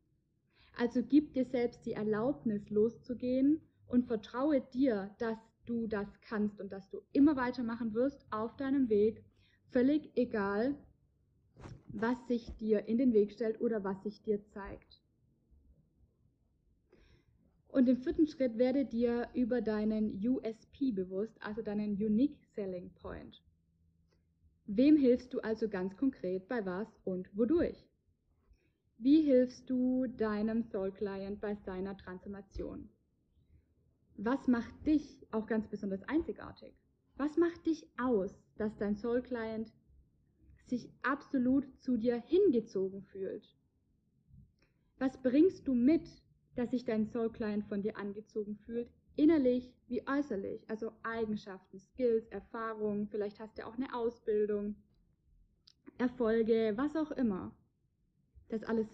Also 0.78 1.04
gib 1.04 1.34
dir 1.34 1.46
selbst 1.46 1.86
die 1.86 1.94
Erlaubnis 1.94 2.70
loszugehen 2.70 3.62
und 3.88 4.06
vertraue 4.06 4.62
dir, 4.62 5.16
dass 5.20 5.38
du 5.66 5.88
das 5.88 6.08
kannst 6.22 6.60
und 6.60 6.72
dass 6.72 6.90
du 6.90 7.02
immer 7.12 7.36
weitermachen 7.36 7.94
wirst 7.94 8.26
auf 8.32 8.56
deinem 8.56 8.90
Weg, 8.90 9.24
völlig 9.72 10.12
egal, 10.16 10.76
was 11.88 12.18
sich 12.28 12.56
dir 12.58 12.88
in 12.88 12.98
den 12.98 13.14
Weg 13.14 13.32
stellt 13.32 13.62
oder 13.62 13.84
was 13.84 14.02
sich 14.04 14.22
dir 14.24 14.44
zeigt. 14.50 15.02
Und 17.68 17.90
im 17.90 17.98
vierten 17.98 18.28
Schritt 18.28 18.58
werde 18.58 18.86
dir 18.86 19.30
über 19.34 19.62
deinen 19.62 20.20
USP 20.24 20.92
bewusst, 20.92 21.36
also 21.42 21.62
deinen 21.64 21.94
Unique 21.94 22.38
Selling 22.56 22.92
Point. 23.02 23.42
Wem 24.66 24.96
hilfst 24.96 25.34
du 25.34 25.40
also 25.40 25.68
ganz 25.68 25.98
konkret 25.98 26.48
bei 26.48 26.66
was 26.66 26.88
und 27.04 27.36
wodurch? 27.36 27.88
Wie 29.00 29.24
hilfst 29.24 29.70
du 29.70 30.06
deinem 30.08 30.64
Soul 30.64 30.92
Client 30.92 31.42
bei 31.42 31.56
seiner 31.66 31.98
Transformation? 31.98 32.90
Was 34.18 34.48
macht 34.48 34.86
dich 34.86 35.26
auch 35.32 35.48
ganz 35.48 35.68
besonders 35.68 36.04
einzigartig? 36.04 36.74
Was 37.16 37.38
macht 37.38 37.66
dich 37.66 37.88
aus, 38.00 38.44
dass 38.58 38.76
dein 38.78 38.96
Soul 38.96 39.22
Client 39.22 39.72
sich 40.68 40.90
absolut 41.02 41.66
zu 41.82 41.98
dir 41.98 42.22
hingezogen 42.22 43.04
fühlt? 43.04 43.56
Was 45.00 45.22
bringst 45.22 45.68
du 45.68 45.74
mit, 45.74 46.08
dass 46.56 46.72
sich 46.72 46.86
dein 46.86 47.08
Soul 47.08 47.32
Client 47.32 47.66
von 47.66 47.82
dir 47.82 47.98
angezogen 47.98 48.56
fühlt, 48.66 48.90
innerlich 49.16 49.74
wie 49.88 50.08
äußerlich, 50.08 50.70
also 50.70 50.92
Eigenschaften, 51.04 51.80
Skills, 51.80 52.28
Erfahrungen, 52.28 53.08
vielleicht 53.08 53.40
hast 53.40 53.58
du 53.58 53.66
auch 53.66 53.76
eine 53.76 53.94
Ausbildung, 53.94 54.76
Erfolge, 55.98 56.74
was 56.76 56.96
auch 56.96 57.12
immer. 57.12 57.56
Das 58.50 58.64
alles, 58.64 58.88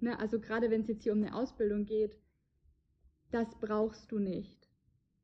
ne, 0.00 0.18
also 0.18 0.40
gerade 0.40 0.70
wenn 0.70 0.82
es 0.82 0.88
jetzt 0.88 1.02
hier 1.02 1.12
um 1.12 1.22
eine 1.22 1.34
Ausbildung 1.34 1.84
geht, 1.84 2.18
das 3.30 3.48
brauchst 3.60 4.10
du 4.10 4.18
nicht. 4.18 4.59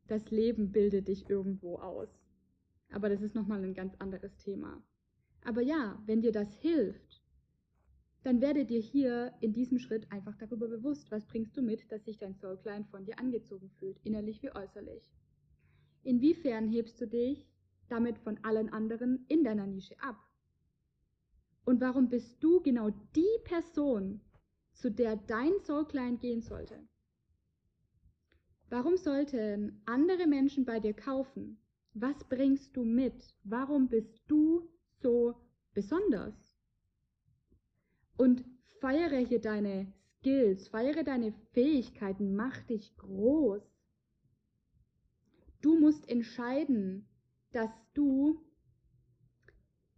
Das 0.08 0.30
Leben 0.30 0.72
bildet 0.72 1.08
dich 1.08 1.28
irgendwo 1.28 1.76
aus. 1.76 2.08
Aber 2.90 3.08
das 3.08 3.22
ist 3.22 3.34
nochmal 3.34 3.62
ein 3.64 3.74
ganz 3.74 3.94
anderes 3.98 4.36
Thema. 4.36 4.82
Aber 5.44 5.62
ja, 5.62 6.00
wenn 6.06 6.22
dir 6.22 6.32
das 6.32 6.54
hilft, 6.56 7.22
dann 8.22 8.40
werde 8.40 8.64
dir 8.64 8.80
hier 8.80 9.32
in 9.40 9.52
diesem 9.52 9.78
Schritt 9.78 10.10
einfach 10.10 10.36
darüber 10.36 10.66
bewusst, 10.66 11.10
was 11.12 11.26
bringst 11.26 11.56
du 11.56 11.62
mit, 11.62 11.90
dass 11.92 12.04
sich 12.04 12.18
dein 12.18 12.34
Soul 12.34 12.58
von 12.90 13.04
dir 13.04 13.18
angezogen 13.20 13.70
fühlt, 13.78 14.00
innerlich 14.04 14.42
wie 14.42 14.52
äußerlich. 14.52 15.12
Inwiefern 16.02 16.68
hebst 16.68 17.00
du 17.00 17.06
dich 17.06 17.48
damit 17.88 18.18
von 18.18 18.38
allen 18.42 18.68
anderen 18.72 19.24
in 19.28 19.44
deiner 19.44 19.66
Nische 19.66 19.94
ab? 20.00 20.16
Und 21.64 21.80
warum 21.80 22.08
bist 22.08 22.42
du 22.42 22.60
genau 22.60 22.90
die 23.14 23.38
Person, 23.44 24.20
zu 24.72 24.90
der 24.90 25.16
dein 25.16 25.52
Soul 25.60 25.86
gehen 26.18 26.42
sollte? 26.42 26.80
Warum 28.68 28.96
sollten 28.96 29.80
andere 29.84 30.26
Menschen 30.26 30.64
bei 30.64 30.80
dir 30.80 30.94
kaufen? 30.94 31.58
Was 31.94 32.24
bringst 32.24 32.76
du 32.76 32.84
mit? 32.84 33.34
Warum 33.44 33.88
bist 33.88 34.20
du 34.26 34.68
so 35.00 35.34
besonders? 35.72 36.34
Und 38.16 38.44
feiere 38.80 39.18
hier 39.18 39.40
deine 39.40 39.92
Skills, 40.18 40.68
feiere 40.68 41.04
deine 41.04 41.32
Fähigkeiten, 41.52 42.34
mach 42.34 42.60
dich 42.64 42.96
groß. 42.96 43.62
Du 45.62 45.78
musst 45.78 46.08
entscheiden, 46.08 47.08
dass 47.52 47.70
du, 47.94 48.44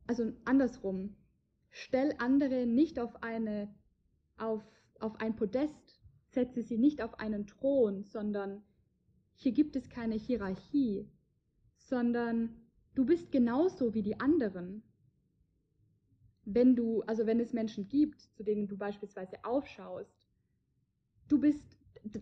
also 0.07 0.33
andersrum, 0.45 1.17
stell 1.71 2.15
andere 2.19 2.67
nicht 2.67 2.99
auf 2.99 3.23
eine, 3.23 3.75
auf, 4.37 4.63
auf 5.01 5.19
ein 5.21 5.37
Podest, 5.37 5.88
setze 6.31 6.63
sie 6.63 6.79
nicht 6.79 7.03
auf 7.03 7.19
einen 7.19 7.47
Thron, 7.47 8.05
sondern 8.05 8.63
hier 9.37 9.53
gibt 9.53 9.77
es 9.77 9.89
keine 9.89 10.17
Hierarchie, 10.17 11.09
sondern 11.77 12.57
du 12.95 13.05
bist 13.05 13.31
genauso 13.33 13.95
wie 13.95 14.03
die 14.03 14.21
anderen 14.21 14.83
wenn 16.51 16.75
du, 16.75 17.03
also 17.03 17.27
wenn 17.27 17.41
es 17.41 17.53
Menschen 17.53 17.89
gibt, 17.89 18.23
zu 18.35 18.43
denen 18.43 18.69
du 18.69 18.77
beispielsweise 18.79 19.45
aufschaust, 19.45 20.27
du 21.29 21.39
bist, 21.39 21.77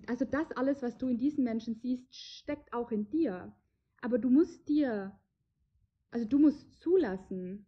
also 0.09 0.25
das 0.25 0.51
alles, 0.53 0.83
was 0.83 0.99
du 0.99 1.09
in 1.09 1.19
diesen 1.19 1.45
Menschen 1.45 1.77
siehst, 1.77 2.13
steckt 2.15 2.73
auch 2.73 2.91
in 2.91 3.09
dir. 3.09 3.55
Aber 4.01 4.19
du 4.19 4.29
musst 4.29 4.69
dir, 4.69 5.17
also 6.11 6.27
du 6.27 6.41
musst 6.41 6.81
zulassen, 6.81 7.67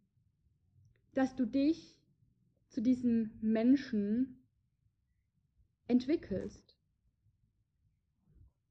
dass 1.15 1.37
du 1.37 1.47
dich 1.47 1.97
zu 2.71 2.83
diesem 2.83 3.39
Menschen 3.41 4.38
entwickelst. 5.89 6.77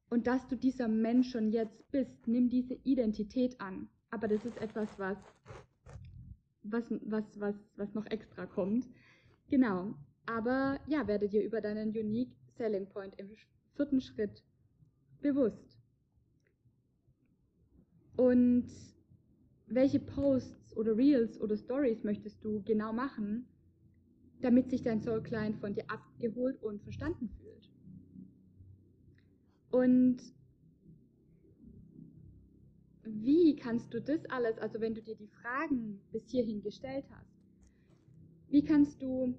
Und 0.09 0.27
dass 0.27 0.47
du 0.47 0.55
dieser 0.55 0.87
Mensch 0.87 1.31
schon 1.31 1.51
jetzt 1.51 1.91
bist. 1.91 2.27
Nimm 2.27 2.49
diese 2.49 2.75
Identität 2.75 3.59
an. 3.59 3.89
Aber 4.09 4.27
das 4.27 4.45
ist 4.45 4.57
etwas, 4.57 4.87
was 4.97 5.17
was, 6.71 6.83
was, 7.01 7.23
was, 7.39 7.55
was 7.75 7.93
noch 7.93 8.05
extra 8.07 8.45
kommt. 8.45 8.87
Genau. 9.49 9.95
Aber 10.25 10.79
ja, 10.87 11.07
werde 11.07 11.29
dir 11.29 11.43
über 11.43 11.61
deinen 11.61 11.89
Unique 11.89 12.35
Selling 12.57 12.87
Point 12.87 13.13
im 13.17 13.29
vierten 13.75 14.01
Schritt 14.01 14.43
bewusst. 15.21 15.79
Und 18.15 18.67
welche 19.67 19.99
Posts 19.99 20.75
oder 20.75 20.97
Reels 20.97 21.39
oder 21.39 21.55
Stories 21.55 22.03
möchtest 22.03 22.43
du 22.43 22.61
genau 22.63 22.93
machen, 22.93 23.47
damit 24.41 24.69
sich 24.69 24.81
dein 24.81 25.01
Soul 25.01 25.23
Client 25.23 25.57
von 25.57 25.73
dir 25.73 25.89
abgeholt 25.89 26.61
und 26.61 26.81
verstanden 26.83 27.29
fühlt? 27.29 27.71
Und 29.71 30.17
wie 33.03 33.55
kannst 33.55 33.93
du 33.93 34.01
das 34.01 34.25
alles, 34.25 34.57
also 34.59 34.79
wenn 34.79 34.93
du 34.93 35.01
dir 35.01 35.15
die 35.15 35.27
Fragen 35.27 36.01
bis 36.11 36.29
hierhin 36.29 36.61
gestellt 36.61 37.05
hast, 37.11 37.37
wie 38.49 38.63
kannst 38.63 39.01
du 39.01 39.35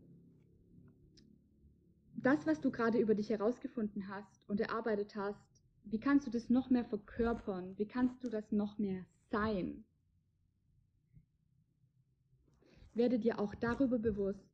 das, 2.16 2.46
was 2.46 2.60
du 2.60 2.70
gerade 2.70 2.98
über 2.98 3.14
dich 3.14 3.30
herausgefunden 3.30 4.08
hast 4.08 4.48
und 4.48 4.60
erarbeitet 4.60 5.14
hast, 5.16 5.62
wie 5.84 6.00
kannst 6.00 6.26
du 6.26 6.30
das 6.30 6.50
noch 6.50 6.68
mehr 6.70 6.84
verkörpern? 6.84 7.78
Wie 7.78 7.86
kannst 7.86 8.22
du 8.22 8.28
das 8.28 8.52
noch 8.52 8.78
mehr 8.78 9.06
sein? 9.30 9.84
Werde 12.94 13.18
dir 13.18 13.38
auch 13.38 13.54
darüber 13.54 13.98
bewusst. 13.98 14.47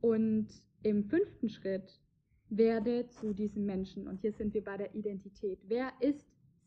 Und 0.00 0.48
im 0.82 1.04
fünften 1.04 1.48
Schritt 1.48 2.00
werde 2.50 3.08
zu 3.08 3.34
diesem 3.34 3.66
Menschen. 3.66 4.06
Und 4.06 4.20
hier 4.20 4.32
sind 4.32 4.54
wir 4.54 4.64
bei 4.64 4.76
der 4.76 4.94
Identität. 4.94 5.58
Wer 5.66 5.92
ist 6.00 6.26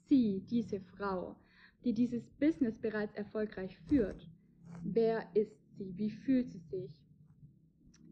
sie, 0.09 0.41
diese 0.49 0.79
Frau, 0.81 1.35
die 1.83 1.93
dieses 1.93 2.29
Business 2.39 2.77
bereits 2.77 3.15
erfolgreich 3.15 3.77
führt? 3.87 4.29
Wer 4.83 5.25
ist 5.35 5.57
sie? 5.77 5.97
Wie 5.97 6.11
fühlt 6.11 6.49
sie 6.51 6.59
sich? 6.59 6.91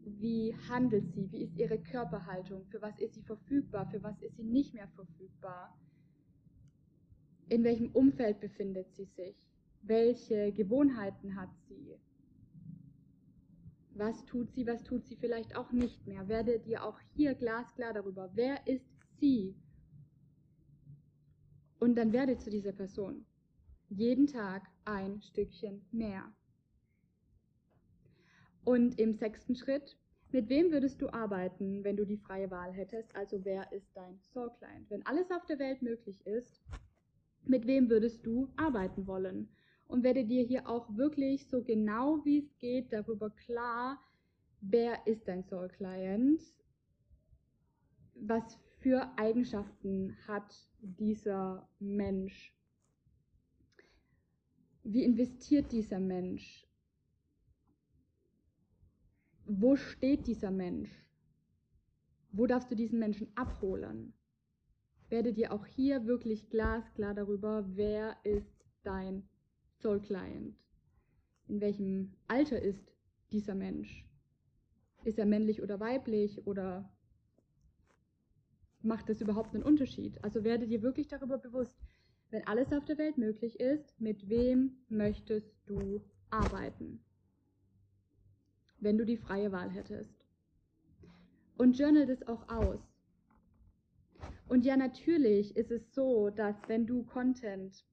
Wie 0.04 0.56
handelt 0.68 1.12
sie? 1.12 1.30
Wie 1.30 1.42
ist 1.44 1.56
ihre 1.56 1.78
Körperhaltung? 1.78 2.64
Für 2.66 2.82
was 2.82 2.98
ist 2.98 3.14
sie 3.14 3.22
verfügbar? 3.22 3.88
Für 3.90 4.02
was 4.02 4.20
ist 4.22 4.36
sie 4.36 4.44
nicht 4.44 4.74
mehr 4.74 4.88
verfügbar? 4.88 5.78
In 7.48 7.64
welchem 7.64 7.90
Umfeld 7.92 8.40
befindet 8.40 8.92
sie 8.94 9.04
sich? 9.04 9.36
Welche 9.82 10.52
Gewohnheiten 10.52 11.36
hat 11.36 11.50
sie? 11.68 11.96
Was 14.00 14.24
tut 14.24 14.50
sie, 14.54 14.66
was 14.66 14.82
tut 14.82 15.04
sie 15.04 15.16
vielleicht 15.16 15.54
auch 15.54 15.72
nicht 15.72 16.06
mehr? 16.06 16.26
Werde 16.26 16.58
dir 16.58 16.84
auch 16.84 16.98
hier 17.14 17.34
glasklar 17.34 17.92
darüber, 17.92 18.30
wer 18.32 18.66
ist 18.66 18.88
sie? 19.18 19.54
Und 21.78 21.96
dann 21.96 22.10
werde 22.10 22.38
zu 22.38 22.48
dieser 22.48 22.72
Person. 22.72 23.26
Jeden 23.90 24.26
Tag 24.26 24.62
ein 24.86 25.20
Stückchen 25.20 25.84
mehr. 25.92 26.32
Und 28.64 28.98
im 28.98 29.12
sechsten 29.12 29.54
Schritt, 29.54 29.98
mit 30.32 30.48
wem 30.48 30.72
würdest 30.72 31.02
du 31.02 31.10
arbeiten, 31.10 31.84
wenn 31.84 31.98
du 31.98 32.06
die 32.06 32.16
freie 32.16 32.50
Wahl 32.50 32.72
hättest? 32.72 33.14
Also 33.14 33.44
wer 33.44 33.70
ist 33.70 33.94
dein 33.94 34.18
Soul 34.32 34.50
Client? 34.56 34.88
Wenn 34.88 35.04
alles 35.04 35.30
auf 35.30 35.44
der 35.44 35.58
Welt 35.58 35.82
möglich 35.82 36.26
ist, 36.26 36.62
mit 37.44 37.66
wem 37.66 37.90
würdest 37.90 38.24
du 38.24 38.48
arbeiten 38.56 39.06
wollen? 39.06 39.50
Und 39.90 40.04
werde 40.04 40.24
dir 40.24 40.44
hier 40.44 40.68
auch 40.68 40.86
wirklich 40.96 41.48
so 41.48 41.64
genau 41.64 42.24
wie 42.24 42.38
es 42.38 42.58
geht 42.58 42.92
darüber 42.92 43.28
klar, 43.28 44.00
wer 44.60 45.04
ist 45.04 45.26
dein 45.26 45.42
Soul 45.42 45.68
Client? 45.68 46.40
Was 48.14 48.56
für 48.78 49.10
Eigenschaften 49.18 50.16
hat 50.28 50.54
dieser 50.78 51.68
Mensch? 51.80 52.54
Wie 54.84 55.02
investiert 55.02 55.72
dieser 55.72 55.98
Mensch? 55.98 56.68
Wo 59.44 59.74
steht 59.74 60.28
dieser 60.28 60.52
Mensch? 60.52 61.04
Wo 62.30 62.46
darfst 62.46 62.70
du 62.70 62.76
diesen 62.76 63.00
Menschen 63.00 63.26
abholen? 63.34 64.14
Werde 65.08 65.32
dir 65.32 65.50
auch 65.52 65.66
hier 65.66 66.06
wirklich 66.06 66.48
glasklar 66.48 67.12
darüber, 67.12 67.64
wer 67.74 68.16
ist 68.22 68.64
dein 68.84 69.28
Soul 69.80 70.00
Client? 70.00 70.56
In 71.48 71.60
welchem 71.60 72.12
Alter 72.28 72.60
ist 72.60 72.92
dieser 73.32 73.54
Mensch? 73.54 74.04
Ist 75.04 75.18
er 75.18 75.26
männlich 75.26 75.62
oder 75.62 75.80
weiblich 75.80 76.46
oder 76.46 76.90
macht 78.82 79.08
das 79.08 79.20
überhaupt 79.20 79.54
einen 79.54 79.64
Unterschied? 79.64 80.22
Also 80.22 80.44
werde 80.44 80.66
dir 80.66 80.82
wirklich 80.82 81.08
darüber 81.08 81.38
bewusst, 81.38 81.76
wenn 82.30 82.46
alles 82.46 82.72
auf 82.72 82.84
der 82.84 82.98
Welt 82.98 83.18
möglich 83.18 83.58
ist, 83.58 84.00
mit 84.00 84.28
wem 84.28 84.76
möchtest 84.88 85.52
du 85.66 86.02
arbeiten? 86.30 87.02
Wenn 88.78 88.98
du 88.98 89.04
die 89.04 89.16
freie 89.16 89.50
Wahl 89.50 89.70
hättest. 89.70 90.14
Und 91.56 91.78
journal 91.78 92.06
das 92.06 92.26
auch 92.26 92.48
aus. 92.48 92.80
Und 94.48 94.64
ja, 94.64 94.76
natürlich 94.76 95.56
ist 95.56 95.70
es 95.70 95.94
so, 95.94 96.30
dass 96.30 96.56
wenn 96.68 96.86
du 96.86 97.02
Content 97.04 97.84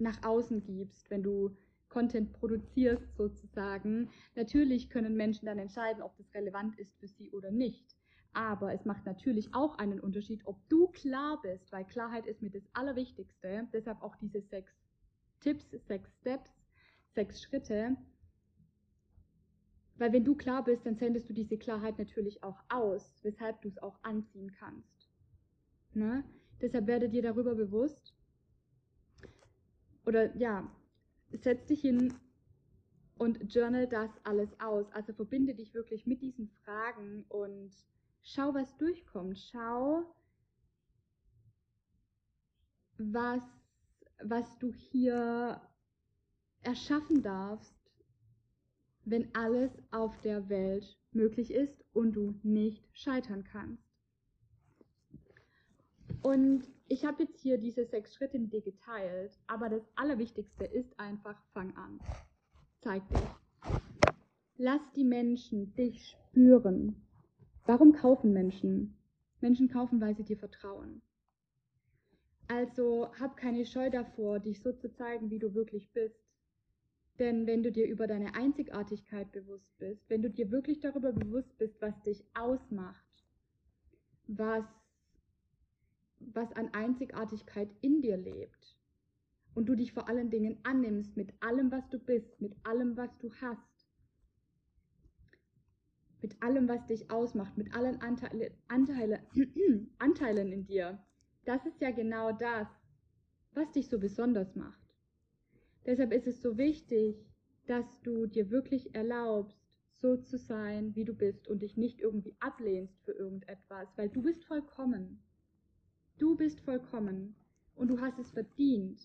nach 0.00 0.22
außen 0.24 0.62
gibst, 0.62 1.10
wenn 1.10 1.22
du 1.22 1.56
Content 1.88 2.32
produzierst 2.32 3.16
sozusagen, 3.16 4.10
natürlich 4.36 4.90
können 4.90 5.16
Menschen 5.16 5.46
dann 5.46 5.58
entscheiden, 5.58 6.02
ob 6.02 6.16
das 6.16 6.32
relevant 6.34 6.78
ist 6.78 6.96
für 6.98 7.08
sie 7.08 7.30
oder 7.32 7.50
nicht. 7.50 7.96
Aber 8.32 8.72
es 8.72 8.84
macht 8.84 9.04
natürlich 9.06 9.52
auch 9.54 9.76
einen 9.78 9.98
Unterschied, 9.98 10.46
ob 10.46 10.56
du 10.68 10.86
klar 10.88 11.40
bist, 11.42 11.72
weil 11.72 11.84
Klarheit 11.84 12.26
ist 12.26 12.42
mir 12.42 12.50
das 12.50 12.62
Allerwichtigste. 12.74 13.66
Deshalb 13.72 14.00
auch 14.02 14.14
diese 14.16 14.40
sechs 14.40 14.72
Tipps, 15.40 15.68
sechs 15.88 16.16
Steps, 16.20 16.50
sechs 17.14 17.42
Schritte. 17.42 17.96
Weil 19.96 20.12
wenn 20.12 20.24
du 20.24 20.36
klar 20.36 20.64
bist, 20.64 20.86
dann 20.86 20.96
sendest 20.96 21.28
du 21.28 21.34
diese 21.34 21.58
Klarheit 21.58 21.98
natürlich 21.98 22.42
auch 22.44 22.62
aus, 22.68 23.18
weshalb 23.22 23.60
du 23.62 23.68
es 23.68 23.78
auch 23.78 23.98
anziehen 24.02 24.52
kannst. 24.52 25.10
Ne? 25.92 26.24
Deshalb 26.60 26.86
werde 26.86 27.08
dir 27.08 27.22
darüber 27.22 27.56
bewusst. 27.56 28.14
Oder 30.10 30.36
ja, 30.36 30.68
setz 31.30 31.66
dich 31.66 31.82
hin 31.82 32.12
und 33.16 33.54
journal 33.54 33.86
das 33.86 34.10
alles 34.24 34.58
aus. 34.58 34.90
Also 34.90 35.12
verbinde 35.12 35.54
dich 35.54 35.72
wirklich 35.72 36.04
mit 36.04 36.20
diesen 36.20 36.48
Fragen 36.64 37.24
und 37.28 37.70
Schau, 38.22 38.52
was 38.54 38.76
durchkommt. 38.76 39.38
Schau, 39.38 40.04
was, 42.98 43.42
was 44.20 44.58
du 44.58 44.72
hier 44.72 45.60
erschaffen 46.62 47.22
darfst, 47.22 47.76
wenn 49.04 49.32
alles 49.32 49.70
auf 49.92 50.20
der 50.22 50.48
Welt 50.48 50.98
möglich 51.12 51.52
ist 51.52 51.84
und 51.92 52.14
du 52.14 52.34
nicht 52.42 52.84
scheitern 52.92 53.44
kannst. 53.44 53.88
Und 56.20 56.68
ich 56.90 57.04
habe 57.04 57.22
jetzt 57.22 57.38
hier 57.38 57.56
diese 57.56 57.86
sechs 57.86 58.14
Schritte 58.14 58.38
mit 58.38 58.52
dir 58.52 58.62
geteilt, 58.62 59.38
aber 59.46 59.68
das 59.68 59.82
Allerwichtigste 59.94 60.64
ist 60.64 60.98
einfach, 60.98 61.40
fang 61.52 61.74
an. 61.76 62.00
Zeig 62.80 63.08
dich. 63.08 63.72
Lass 64.56 64.80
die 64.96 65.04
Menschen 65.04 65.72
dich 65.76 66.04
spüren. 66.04 66.96
Warum 67.64 67.92
kaufen 67.92 68.32
Menschen? 68.32 68.98
Menschen 69.40 69.68
kaufen, 69.68 70.00
weil 70.00 70.16
sie 70.16 70.24
dir 70.24 70.36
vertrauen. 70.36 71.00
Also 72.48 73.08
hab 73.20 73.36
keine 73.36 73.64
Scheu 73.64 73.88
davor, 73.88 74.40
dich 74.40 74.60
so 74.60 74.72
zu 74.72 74.92
zeigen, 74.92 75.30
wie 75.30 75.38
du 75.38 75.54
wirklich 75.54 75.92
bist. 75.92 76.18
Denn 77.20 77.46
wenn 77.46 77.62
du 77.62 77.70
dir 77.70 77.86
über 77.86 78.08
deine 78.08 78.34
Einzigartigkeit 78.34 79.30
bewusst 79.30 79.78
bist, 79.78 80.02
wenn 80.10 80.22
du 80.22 80.30
dir 80.30 80.50
wirklich 80.50 80.80
darüber 80.80 81.12
bewusst 81.12 81.56
bist, 81.56 81.80
was 81.80 82.02
dich 82.02 82.24
ausmacht, 82.34 83.24
was, 84.26 84.64
was 86.20 86.52
an 86.52 86.72
Einzigartigkeit 86.72 87.70
in 87.80 88.02
dir 88.02 88.16
lebt, 88.16 88.76
und 89.54 89.68
du 89.68 89.74
dich 89.74 89.92
vor 89.92 90.08
allen 90.08 90.30
Dingen 90.30 90.58
annimmst 90.62 91.16
mit 91.16 91.32
allem, 91.42 91.70
was 91.70 91.88
du 91.88 91.98
bist, 91.98 92.40
mit 92.40 92.54
allem, 92.64 92.96
was 92.96 93.10
du 93.18 93.32
hast, 93.40 93.88
mit 96.22 96.42
allem, 96.42 96.68
was 96.68 96.86
dich 96.86 97.10
ausmacht, 97.10 97.56
mit 97.56 97.74
allen 97.74 98.00
Anteile, 98.00 98.52
Anteile, 98.68 99.20
Anteilen 99.98 100.52
in 100.52 100.66
dir, 100.66 101.02
das 101.44 101.64
ist 101.66 101.80
ja 101.80 101.90
genau 101.90 102.32
das, 102.32 102.68
was 103.52 103.70
dich 103.72 103.88
so 103.88 103.98
besonders 103.98 104.54
macht. 104.54 104.94
Deshalb 105.86 106.12
ist 106.12 106.26
es 106.26 106.42
so 106.42 106.58
wichtig, 106.58 107.16
dass 107.66 107.86
du 108.02 108.26
dir 108.26 108.50
wirklich 108.50 108.94
erlaubst, 108.94 109.58
so 109.92 110.16
zu 110.16 110.38
sein, 110.38 110.94
wie 110.94 111.04
du 111.04 111.14
bist 111.14 111.48
und 111.48 111.62
dich 111.62 111.76
nicht 111.76 112.00
irgendwie 112.00 112.36
ablehnst 112.40 113.02
für 113.04 113.12
irgendetwas, 113.12 113.88
weil 113.96 114.08
du 114.08 114.22
bist 114.22 114.44
vollkommen. 114.44 115.22
Du 116.20 116.36
bist 116.36 116.60
vollkommen 116.60 117.34
und 117.74 117.88
du 117.88 117.98
hast 117.98 118.18
es 118.18 118.30
verdient, 118.30 119.00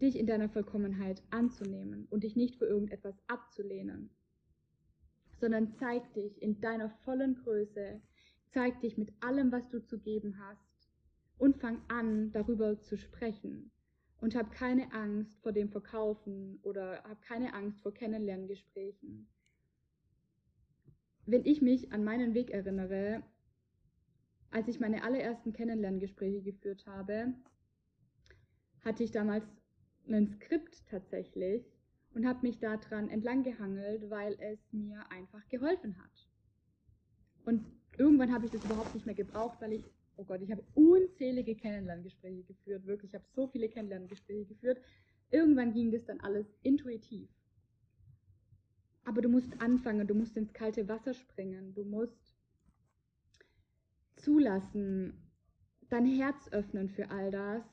dich 0.00 0.16
in 0.16 0.28
deiner 0.28 0.48
Vollkommenheit 0.48 1.24
anzunehmen 1.30 2.06
und 2.08 2.22
dich 2.22 2.36
nicht 2.36 2.54
für 2.54 2.66
irgendetwas 2.66 3.20
abzulehnen, 3.26 4.10
sondern 5.40 5.74
zeig 5.74 6.14
dich 6.14 6.40
in 6.40 6.60
deiner 6.60 6.88
vollen 7.04 7.34
Größe, 7.34 8.00
zeig 8.50 8.80
dich 8.80 8.96
mit 8.96 9.12
allem, 9.20 9.50
was 9.50 9.68
du 9.70 9.84
zu 9.84 9.98
geben 9.98 10.38
hast 10.38 10.88
und 11.36 11.56
fang 11.56 11.82
an, 11.88 12.30
darüber 12.30 12.80
zu 12.80 12.96
sprechen 12.96 13.72
und 14.20 14.36
hab 14.36 14.52
keine 14.52 14.92
Angst 14.92 15.36
vor 15.42 15.50
dem 15.50 15.68
Verkaufen 15.68 16.60
oder 16.62 17.02
hab 17.02 17.20
keine 17.22 17.54
Angst 17.54 17.80
vor 17.80 17.92
Kennenlerngesprächen. 17.92 19.26
Wenn 21.24 21.44
ich 21.44 21.60
mich 21.60 21.92
an 21.92 22.04
meinen 22.04 22.34
Weg 22.34 22.52
erinnere, 22.52 23.24
als 24.56 24.68
ich 24.68 24.80
meine 24.80 25.04
allerersten 25.04 25.52
Kennenlerngespräche 25.52 26.40
geführt 26.40 26.86
habe, 26.86 27.34
hatte 28.80 29.04
ich 29.04 29.10
damals 29.10 29.44
ein 30.08 30.26
Skript 30.28 30.86
tatsächlich 30.88 31.62
und 32.14 32.26
habe 32.26 32.40
mich 32.40 32.58
daran 32.58 33.10
entlang 33.10 33.42
gehangelt, 33.42 34.08
weil 34.08 34.34
es 34.40 34.58
mir 34.72 35.04
einfach 35.10 35.46
geholfen 35.50 35.98
hat. 35.98 36.26
Und 37.44 37.66
irgendwann 37.98 38.32
habe 38.32 38.46
ich 38.46 38.50
das 38.50 38.64
überhaupt 38.64 38.94
nicht 38.94 39.04
mehr 39.04 39.14
gebraucht, 39.14 39.60
weil 39.60 39.74
ich, 39.74 39.84
oh 40.16 40.24
Gott, 40.24 40.40
ich 40.40 40.50
habe 40.50 40.64
unzählige 40.72 41.54
Kennenlerngespräche 41.54 42.44
geführt, 42.44 42.86
wirklich, 42.86 43.10
ich 43.10 43.14
habe 43.14 43.26
so 43.34 43.48
viele 43.48 43.68
Kennenlerngespräche 43.68 44.46
geführt. 44.46 44.80
Irgendwann 45.30 45.74
ging 45.74 45.90
das 45.90 46.06
dann 46.06 46.20
alles 46.20 46.46
intuitiv. 46.62 47.28
Aber 49.04 49.20
du 49.20 49.28
musst 49.28 49.60
anfangen, 49.60 50.06
du 50.06 50.14
musst 50.14 50.34
ins 50.38 50.54
kalte 50.54 50.88
Wasser 50.88 51.12
springen, 51.12 51.74
du 51.74 51.84
musst 51.84 52.25
zulassen, 54.26 55.30
dein 55.88 56.04
Herz 56.04 56.48
öffnen 56.50 56.88
für 56.88 57.10
all 57.10 57.30
das 57.30 57.64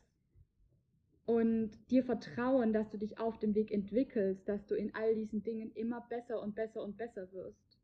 und 1.26 1.72
dir 1.90 2.04
vertrauen, 2.04 2.74
dass 2.74 2.92
du 2.92 3.00
dich 3.00 3.18
auf 3.18 3.40
dem 3.40 3.56
Weg 3.56 3.72
entwickelst, 3.72 4.48
dass 4.48 4.64
du 4.68 4.76
in 4.76 4.94
all 4.94 5.16
diesen 5.16 5.42
Dingen 5.42 5.72
immer 5.72 6.02
besser 6.10 6.40
und 6.44 6.54
besser 6.54 6.84
und 6.84 6.96
besser 6.96 7.32
wirst. 7.32 7.80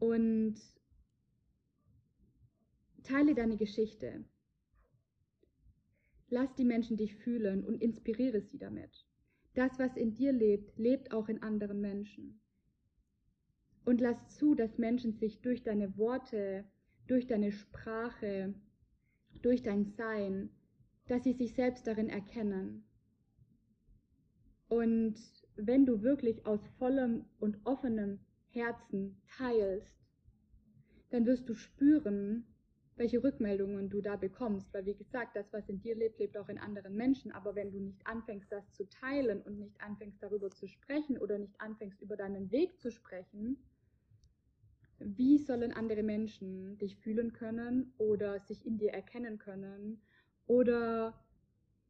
Und 0.00 0.56
teile 3.04 3.36
deine 3.36 3.56
Geschichte. 3.56 4.24
Lass 6.30 6.52
die 6.56 6.64
Menschen 6.64 6.96
dich 6.96 7.14
fühlen 7.14 7.64
und 7.64 7.80
inspiriere 7.80 8.40
sie 8.40 8.58
damit. 8.58 9.06
Das, 9.54 9.78
was 9.78 9.96
in 9.96 10.16
dir 10.16 10.32
lebt, 10.32 10.76
lebt 10.78 11.12
auch 11.12 11.28
in 11.28 11.42
anderen 11.44 11.80
Menschen. 11.80 12.40
Und 13.84 14.00
lass 14.00 14.36
zu, 14.36 14.56
dass 14.56 14.78
Menschen 14.78 15.12
sich 15.12 15.40
durch 15.42 15.62
deine 15.62 15.96
Worte, 15.96 16.64
durch 17.10 17.26
deine 17.26 17.52
Sprache, 17.52 18.54
durch 19.42 19.62
dein 19.62 19.84
Sein 19.84 20.50
dass 21.10 21.24
sie 21.24 21.32
sich 21.32 21.54
selbst 21.54 21.88
darin 21.88 22.08
erkennen. 22.08 22.84
Und 24.68 25.16
wenn 25.56 25.84
du 25.84 26.02
wirklich 26.02 26.46
aus 26.46 26.60
vollem 26.78 27.24
und 27.40 27.58
offenem 27.64 28.20
Herzen 28.50 29.20
teilst, 29.36 29.98
dann 31.10 31.26
wirst 31.26 31.48
du 31.48 31.54
spüren, 31.54 32.46
welche 32.94 33.24
Rückmeldungen 33.24 33.90
du 33.90 34.00
da 34.00 34.14
bekommst. 34.14 34.72
Weil 34.72 34.86
wie 34.86 34.94
gesagt, 34.94 35.34
das, 35.34 35.52
was 35.52 35.68
in 35.68 35.80
dir 35.80 35.96
lebt, 35.96 36.20
lebt 36.20 36.36
auch 36.38 36.48
in 36.48 36.58
anderen 36.58 36.94
Menschen. 36.94 37.32
Aber 37.32 37.56
wenn 37.56 37.72
du 37.72 37.80
nicht 37.80 38.06
anfängst, 38.06 38.52
das 38.52 38.70
zu 38.72 38.88
teilen 38.88 39.42
und 39.42 39.58
nicht 39.58 39.80
anfängst, 39.80 40.22
darüber 40.22 40.50
zu 40.50 40.68
sprechen 40.68 41.18
oder 41.18 41.38
nicht 41.38 41.60
anfängst, 41.60 42.00
über 42.00 42.16
deinen 42.16 42.52
Weg 42.52 42.78
zu 42.78 42.92
sprechen, 42.92 43.58
wie 45.00 45.38
sollen 45.38 45.72
andere 45.72 46.02
Menschen 46.02 46.78
dich 46.78 46.96
fühlen 46.96 47.32
können 47.32 47.92
oder 47.98 48.40
sich 48.40 48.64
in 48.66 48.78
dir 48.78 48.92
erkennen 48.92 49.38
können 49.38 50.00
oder 50.46 51.14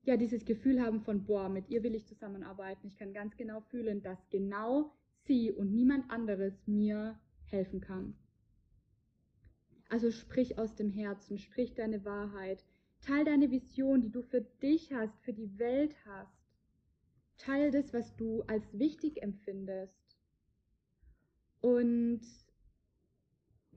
ja, 0.03 0.17
dieses 0.17 0.45
Gefühl 0.45 0.81
haben 0.81 1.01
von, 1.03 1.25
boah, 1.25 1.49
mit 1.49 1.69
ihr 1.69 1.83
will 1.83 1.95
ich 1.95 2.07
zusammenarbeiten. 2.07 2.87
Ich 2.87 2.97
kann 2.97 3.13
ganz 3.13 3.37
genau 3.37 3.61
fühlen, 3.61 4.03
dass 4.03 4.31
genau 4.31 4.93
sie 5.25 5.53
und 5.53 5.75
niemand 5.75 6.11
anderes 6.11 6.67
mir 6.67 7.19
helfen 7.45 7.81
kann. 7.81 8.15
Also 9.89 10.11
sprich 10.11 10.57
aus 10.57 10.75
dem 10.77 10.89
Herzen, 10.89 11.37
sprich 11.39 11.75
deine 11.75 12.05
Wahrheit, 12.05 12.65
teil 13.01 13.25
deine 13.25 13.51
Vision, 13.51 14.01
die 14.01 14.11
du 14.11 14.23
für 14.23 14.41
dich 14.41 14.93
hast, 14.93 15.19
für 15.21 15.33
die 15.33 15.59
Welt 15.59 15.95
hast. 16.07 16.39
Teil 17.39 17.71
das, 17.71 17.93
was 17.93 18.15
du 18.17 18.43
als 18.43 18.79
wichtig 18.79 19.23
empfindest. 19.23 20.17
Und 21.61 22.21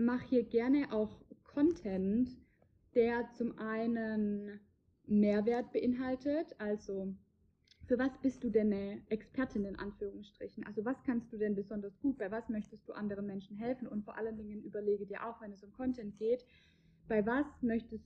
mach 0.06 0.22
hier 0.22 0.44
gerne 0.44 0.92
auch 0.92 1.22
Content, 1.44 2.30
der 2.96 3.30
zum 3.34 3.58
einen 3.58 4.60
Mehrwert 5.06 5.72
beinhaltet. 5.72 6.56
Also 6.60 7.14
für 7.86 8.00
was 8.00 8.18
bist 8.22 8.44
du 8.44 8.50
denn 8.50 8.74
eine 8.74 9.02
Expertin 9.10 9.66
in 9.66 9.78
Anführungsstrichen? 9.78 10.66
Also 10.66 10.86
was 10.86 11.02
kannst 11.04 11.32
du 11.34 11.38
denn 11.38 11.56
besonders 11.56 12.00
gut? 12.00 12.18
Bei 12.18 12.32
was 12.32 12.50
möchtest 12.50 12.88
du 12.88 12.94
anderen 12.94 13.26
Menschen 13.26 13.58
helfen? 13.58 13.88
Und 13.88 14.04
vor 14.04 14.18
allen 14.18 14.38
Dingen 14.38 14.64
überlege 14.64 15.06
dir 15.06 15.26
auch, 15.26 15.42
wenn 15.42 15.52
es 15.52 15.64
um 15.64 15.72
Content 15.72 16.18
geht, 16.18 16.46
bei 17.08 17.26
was 17.26 17.46
möchtest 17.62 18.06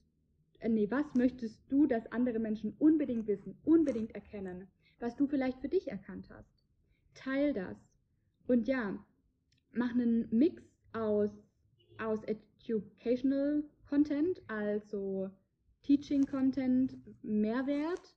äh, 0.59 0.69
nee, 0.69 0.89
was 0.89 1.13
möchtest 1.13 1.61
du, 1.69 1.85
dass 1.85 2.11
andere 2.11 2.39
Menschen 2.39 2.73
unbedingt 2.79 3.27
wissen, 3.27 3.57
unbedingt 3.63 4.15
erkennen, 4.15 4.67
was 4.99 5.15
du 5.15 5.27
vielleicht 5.27 5.59
für 5.59 5.69
dich 5.69 5.87
erkannt 5.87 6.29
hast? 6.29 6.49
Teil 7.13 7.53
das. 7.53 7.77
Und 8.47 8.67
ja, 8.67 8.97
mach 9.71 9.91
einen 9.91 10.27
Mix 10.31 10.63
aus, 10.93 11.29
aus 11.99 12.21
Educational 12.23 13.63
Content, 13.89 14.41
also 14.47 15.29
Teaching 15.83 16.25
Content, 16.25 16.97
Mehrwert, 17.23 18.15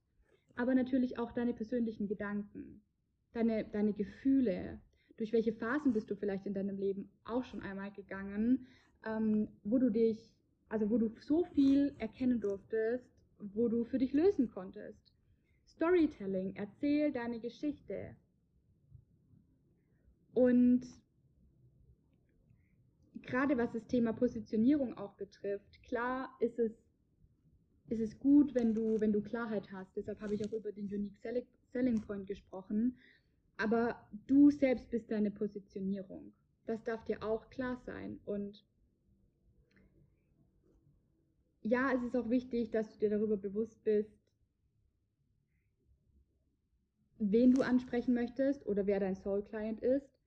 aber 0.57 0.75
natürlich 0.75 1.19
auch 1.19 1.33
deine 1.33 1.55
persönlichen 1.55 2.09
Gedanken, 2.09 2.83
deine, 3.33 3.65
deine 3.65 3.93
Gefühle. 3.93 4.81
Durch 5.17 5.33
welche 5.33 5.53
Phasen 5.53 5.93
bist 5.93 6.11
du 6.11 6.17
vielleicht 6.17 6.47
in 6.47 6.55
deinem 6.55 6.79
Leben 6.79 7.11
auch 7.25 7.45
schon 7.45 7.63
einmal 7.63 7.93
gegangen, 7.93 8.67
ähm, 9.05 9.49
wo 9.63 9.79
du 9.79 9.91
dich, 9.91 10.35
also 10.69 10.91
wo 10.91 10.99
du 10.99 11.15
so 11.21 11.45
viel 11.45 11.95
erkennen 11.99 12.41
durftest, 12.41 13.07
wo 13.39 13.69
du 13.69 13.85
für 13.85 13.99
dich 13.99 14.13
lösen 14.13 14.51
konntest. 14.51 15.15
Storytelling, 15.67 16.55
erzähl 16.57 17.13
deine 17.13 17.41
Geschichte. 17.41 18.17
Und 20.35 20.83
gerade 23.23 23.57
was 23.59 23.73
das 23.73 23.87
Thema 23.87 24.13
Positionierung 24.13 24.97
auch 24.97 25.15
betrifft, 25.15 25.83
klar 25.83 26.37
ist 26.41 26.59
es 26.59 26.73
ist 27.91 28.01
es 28.01 28.19
gut, 28.21 28.55
wenn 28.55 28.73
du, 28.73 29.01
wenn 29.01 29.13
du 29.13 29.21
Klarheit 29.21 29.71
hast. 29.73 29.97
Deshalb 29.97 30.21
habe 30.21 30.35
ich 30.35 30.45
auch 30.45 30.53
über 30.53 30.71
den 30.71 30.87
Unique 30.87 31.19
Selling 31.73 32.01
Point 32.01 32.27
gesprochen. 32.27 32.97
Aber 33.57 34.09
du 34.27 34.51
selbst 34.51 34.89
bist 34.91 35.11
deine 35.11 35.31
Positionierung. 35.31 36.33
Das 36.67 36.83
darf 36.85 37.05
dir 37.05 37.23
auch 37.23 37.51
klar 37.51 37.77
sein. 37.85 38.21
Und 38.25 38.65
ja, 41.63 41.93
es 41.93 42.03
ist 42.03 42.17
auch 42.17 42.31
wichtig, 42.31 42.71
dass 42.71 42.93
du 42.93 42.99
dir 43.01 43.11
darüber 43.11 43.37
bewusst 43.37 43.83
bist, 43.83 44.17
wen 47.19 47.53
du 47.53 47.63
ansprechen 47.63 48.15
möchtest 48.15 48.65
oder 48.67 48.87
wer 48.87 49.01
dein 49.01 49.17
Soul 49.17 49.43
Client 49.43 49.81
ist. 49.81 50.20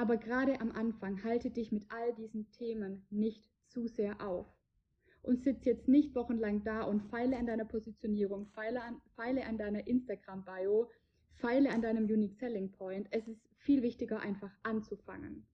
Aber 0.00 0.16
gerade 0.16 0.62
am 0.62 0.72
Anfang 0.72 1.22
halte 1.24 1.50
dich 1.50 1.72
mit 1.72 1.84
all 1.92 2.14
diesen 2.14 2.50
Themen 2.52 3.04
nicht 3.10 3.44
zu 3.66 3.86
sehr 3.86 4.26
auf 4.26 4.46
und 5.20 5.42
sitz 5.42 5.66
jetzt 5.66 5.88
nicht 5.88 6.14
wochenlang 6.14 6.64
da 6.64 6.84
und 6.84 7.02
feile 7.10 7.36
an 7.36 7.44
deiner 7.44 7.66
Positionierung, 7.66 8.46
feile 8.46 8.82
an, 8.82 9.02
feile 9.14 9.44
an 9.44 9.58
deiner 9.58 9.86
Instagram-Bio, 9.86 10.88
feile 11.32 11.68
an 11.68 11.82
deinem 11.82 12.04
Unique 12.04 12.32
Selling 12.38 12.72
Point. 12.72 13.08
Es 13.10 13.28
ist 13.28 13.46
viel 13.58 13.82
wichtiger, 13.82 14.20
einfach 14.20 14.50
anzufangen. 14.62 15.46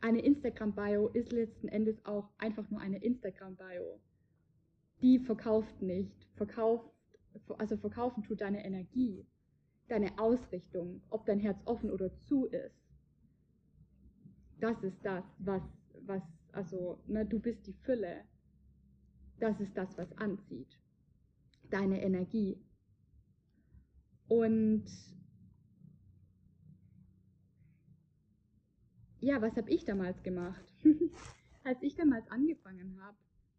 eine 0.00 0.22
Instagram-Bio 0.22 1.08
ist 1.08 1.30
letzten 1.30 1.68
Endes 1.68 2.02
auch 2.06 2.30
einfach 2.38 2.70
nur 2.70 2.80
eine 2.80 3.04
Instagram-Bio. 3.04 4.00
Die 5.02 5.18
verkauft 5.18 5.82
nicht. 5.82 6.26
Verkauft, 6.36 6.90
also 7.58 7.76
verkaufen 7.76 8.22
tut 8.22 8.40
deine 8.40 8.64
Energie, 8.64 9.26
deine 9.88 10.18
Ausrichtung, 10.18 11.02
ob 11.10 11.26
dein 11.26 11.38
Herz 11.38 11.60
offen 11.66 11.90
oder 11.90 12.16
zu 12.16 12.46
ist. 12.46 12.81
Das 14.62 14.80
ist 14.84 15.04
das, 15.04 15.24
was, 15.38 15.60
was, 16.02 16.22
also, 16.52 17.02
ne, 17.08 17.26
du 17.26 17.40
bist 17.40 17.66
die 17.66 17.72
Fülle. 17.72 18.22
Das 19.40 19.58
ist 19.58 19.76
das, 19.76 19.98
was 19.98 20.16
anzieht. 20.18 20.78
Deine 21.68 22.00
Energie. 22.00 22.64
Und 24.28 24.84
ja, 29.18 29.42
was 29.42 29.56
habe 29.56 29.68
ich 29.68 29.84
damals 29.84 30.22
gemacht? 30.22 30.72
Als 31.64 31.82
ich 31.82 31.96
damals 31.96 32.30
angefangen 32.30 33.02
habe, 33.02 33.18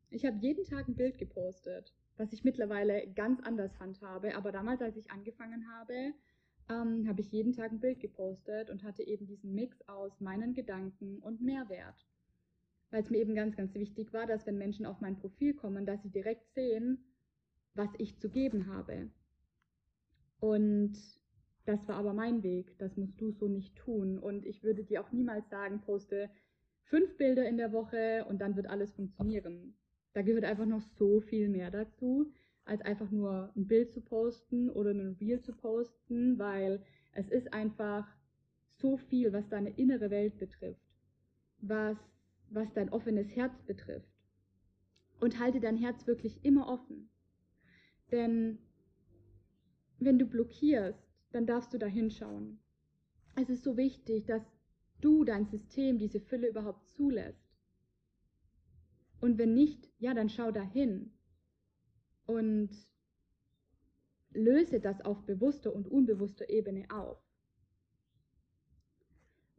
ich 0.10 0.26
habe 0.26 0.38
jeden 0.38 0.64
Tag 0.64 0.88
ein 0.88 0.96
Bild 0.96 1.18
gepostet, 1.18 1.94
was 2.16 2.32
ich 2.32 2.46
mittlerweile 2.46 3.12
ganz 3.14 3.42
anders 3.42 3.78
handhabe. 3.78 4.36
Aber 4.36 4.54
damals, 4.54 4.82
als 4.82 4.96
ich 4.96 5.12
angefangen 5.12 5.68
habe, 5.70 6.14
ähm, 6.70 7.08
habe 7.08 7.22
ich 7.22 7.32
jeden 7.32 7.54
Tag 7.54 7.72
ein 7.72 7.80
Bild 7.80 8.00
gepostet 8.00 8.70
und 8.70 8.84
hatte 8.84 9.04
eben 9.04 9.26
diesen 9.26 9.54
Mix 9.54 9.82
aus 9.88 10.20
meinen 10.20 10.54
Gedanken 10.54 11.20
und 11.20 11.42
Mehrwert. 11.42 12.06
Weil 12.92 13.02
es 13.02 13.10
mir 13.10 13.18
eben 13.18 13.36
ganz, 13.36 13.56
ganz 13.56 13.74
wichtig 13.74 14.14
war, 14.14 14.28
dass 14.28 14.46
wenn 14.46 14.58
Menschen 14.58 14.86
auf 14.86 15.02
mein 15.02 15.18
Profil 15.18 15.54
kommen, 15.54 15.86
dass 15.86 16.02
sie 16.04 16.10
direkt 16.10 16.54
sehen, 16.54 17.04
was 17.74 17.90
ich 17.98 18.20
zu 18.20 18.30
geben 18.30 18.68
habe. 18.68 19.10
Und 20.40 20.94
das 21.66 21.88
war 21.88 21.96
aber 21.96 22.14
mein 22.14 22.44
Weg, 22.44 22.78
das 22.78 22.98
musst 22.98 23.20
du 23.20 23.32
so 23.32 23.48
nicht 23.48 23.76
tun. 23.76 24.20
Und 24.20 24.46
ich 24.46 24.64
würde 24.64 24.84
dir 24.84 25.02
auch 25.02 25.12
niemals 25.12 25.50
sagen, 25.50 25.82
poste 25.82 26.30
fünf 26.84 27.18
Bilder 27.18 27.48
in 27.48 27.58
der 27.58 27.72
Woche 27.72 28.26
und 28.28 28.40
dann 28.40 28.56
wird 28.56 28.68
alles 28.68 28.92
funktionieren. 28.92 29.76
Da 30.14 30.22
gehört 30.22 30.44
einfach 30.44 30.66
noch 30.66 30.82
so 30.82 31.22
viel 31.22 31.50
mehr 31.50 31.72
dazu, 31.72 32.32
als 32.66 32.82
einfach 32.82 33.12
nur 33.12 33.52
ein 33.56 33.68
Bild 33.68 33.92
zu 33.92 34.02
posten 34.02 34.70
oder 34.70 34.92
ein 34.92 35.18
Reel 35.20 35.42
zu 35.42 35.54
posten, 35.54 36.38
weil 36.40 36.84
es 37.14 37.30
ist 37.30 37.54
einfach 37.54 38.08
so 38.78 38.98
viel, 38.98 39.34
was 39.34 39.48
deine 39.50 39.70
innere 39.72 40.10
Welt 40.10 40.38
betrifft, 40.40 40.82
was, 41.60 41.98
was 42.50 42.72
dein 42.74 42.90
offenes 42.90 43.36
Herz 43.36 43.62
betrifft. 43.64 44.10
Und 45.20 45.40
halte 45.40 45.60
dein 45.60 45.78
Herz 45.78 46.06
wirklich 46.08 46.44
immer 46.44 46.68
offen. 46.68 47.10
Denn 48.12 48.58
wenn 50.00 50.20
du 50.20 50.26
blockierst, 50.26 51.00
dann 51.32 51.46
darfst 51.46 51.74
du 51.74 51.78
da 51.78 51.88
hinschauen. 51.88 52.60
Es 53.36 53.50
ist 53.50 53.64
so 53.64 53.78
wichtig, 53.78 54.26
dass 54.26 54.44
du, 55.02 55.24
dein 55.24 55.46
System, 55.46 55.98
diese 55.98 56.20
Fülle 56.20 56.50
überhaupt 56.50 56.90
zulässt. 56.90 57.44
Und 59.22 59.38
wenn 59.38 59.54
nicht, 59.54 59.90
ja, 60.00 60.14
dann 60.14 60.30
schau 60.30 60.52
dahin 60.52 61.14
und 62.26 62.70
löse 64.32 64.80
das 64.80 65.02
auf 65.02 65.26
bewusster 65.26 65.74
und 65.74 65.88
unbewusster 65.88 66.50
Ebene 66.50 66.86
auf. 66.90 67.20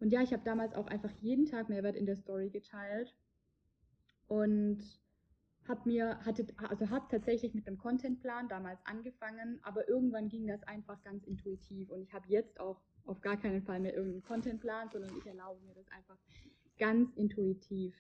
Und 0.01 0.11
ja, 0.11 0.23
ich 0.23 0.33
habe 0.33 0.45
damals 0.45 0.75
auch 0.75 0.87
einfach 0.87 1.13
jeden 1.21 1.47
Tag 1.47 1.69
Mehrwert 1.69 1.97
in 1.97 2.07
der 2.07 2.17
Story 2.17 2.51
geteilt 2.51 3.15
und 4.27 4.83
habe 5.67 5.89
mir, 5.89 6.19
hatte, 6.27 6.47
also 6.69 6.91
habe 6.91 7.07
tatsächlich 7.11 7.55
mit 7.55 7.67
einem 7.67 7.79
Contentplan 7.79 8.49
damals 8.49 8.85
angefangen, 8.85 9.61
aber 9.63 9.89
irgendwann 9.89 10.29
ging 10.29 10.47
das 10.47 10.63
einfach 10.65 11.03
ganz 11.03 11.25
intuitiv 11.25 11.91
und 11.91 12.03
ich 12.03 12.13
habe 12.13 12.29
jetzt 12.29 12.61
auch 12.61 12.83
auf 13.07 13.21
gar 13.21 13.39
keinen 13.39 13.63
Fall 13.63 13.81
mehr 13.81 13.95
irgendeinen 13.95 14.25
Contentplan, 14.25 14.91
sondern 14.91 15.17
ich 15.17 15.27
erlaube 15.27 15.63
mir 15.65 15.75
das 15.75 15.89
einfach 15.89 16.19
ganz 16.79 17.11
intuitiv 17.15 17.95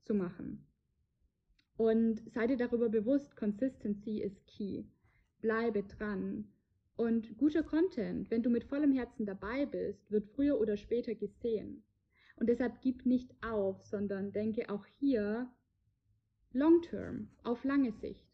zu 0.00 0.14
machen. 0.14 0.66
Und 1.80 2.20
sei 2.34 2.46
dir 2.46 2.58
darüber 2.58 2.90
bewusst, 2.90 3.36
Consistency 3.36 4.20
ist 4.20 4.46
key. 4.46 4.84
Bleibe 5.40 5.82
dran. 5.82 6.44
Und 6.94 7.38
guter 7.38 7.62
Content, 7.62 8.30
wenn 8.30 8.42
du 8.42 8.50
mit 8.50 8.64
vollem 8.64 8.92
Herzen 8.92 9.24
dabei 9.24 9.64
bist, 9.64 10.10
wird 10.10 10.26
früher 10.26 10.60
oder 10.60 10.76
später 10.76 11.14
gesehen. 11.14 11.82
Und 12.36 12.50
deshalb 12.50 12.82
gib 12.82 13.06
nicht 13.06 13.34
auf, 13.42 13.82
sondern 13.86 14.30
denke 14.30 14.68
auch 14.68 14.84
hier 14.98 15.50
Long 16.52 16.82
term, 16.82 17.30
auf 17.44 17.64
lange 17.64 17.92
Sicht. 17.92 18.28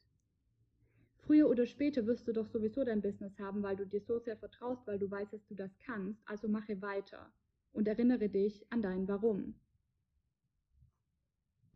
Früher 1.19 1.49
oder 1.49 1.67
später 1.67 2.05
wirst 2.05 2.27
du 2.27 2.33
doch 2.33 2.49
sowieso 2.49 2.83
dein 2.83 3.01
Business 3.01 3.39
haben, 3.39 3.63
weil 3.63 3.77
du 3.77 3.87
dir 3.87 4.01
so 4.01 4.19
sehr 4.19 4.37
vertraust, 4.37 4.85
weil 4.89 4.99
du 4.99 5.09
weißt, 5.09 5.33
dass 5.33 5.47
du 5.47 5.55
das 5.55 5.71
kannst. 5.79 6.21
Also 6.27 6.49
mache 6.49 6.83
weiter 6.83 7.33
und 7.73 7.87
erinnere 7.87 8.29
dich 8.29 8.67
an 8.71 8.83
dein 8.83 9.07
Warum. 9.07 9.55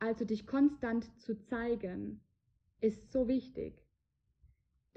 Also 0.00 0.24
dich 0.24 0.46
konstant 0.46 1.04
zu 1.20 1.38
zeigen, 1.38 2.20
ist 2.80 3.12
so 3.12 3.28
wichtig. 3.28 3.86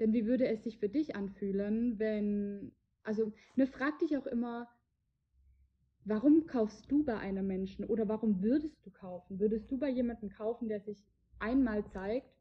Denn 0.00 0.12
wie 0.14 0.26
würde 0.26 0.48
es 0.48 0.64
sich 0.64 0.78
für 0.78 0.88
dich 0.88 1.14
anfühlen, 1.14 1.98
wenn, 1.98 2.72
also, 3.02 3.32
ne, 3.54 3.66
frag 3.66 3.98
dich 3.98 4.16
auch 4.16 4.26
immer, 4.26 4.66
warum 6.04 6.46
kaufst 6.46 6.90
du 6.90 7.04
bei 7.04 7.18
einem 7.18 7.46
Menschen 7.46 7.84
oder 7.84 8.08
warum 8.08 8.42
würdest 8.42 8.84
du 8.84 8.90
kaufen? 8.90 9.38
Würdest 9.38 9.70
du 9.70 9.78
bei 9.78 9.90
jemandem 9.90 10.30
kaufen, 10.30 10.68
der 10.68 10.80
sich 10.80 11.04
einmal 11.38 11.86
zeigt 11.86 12.34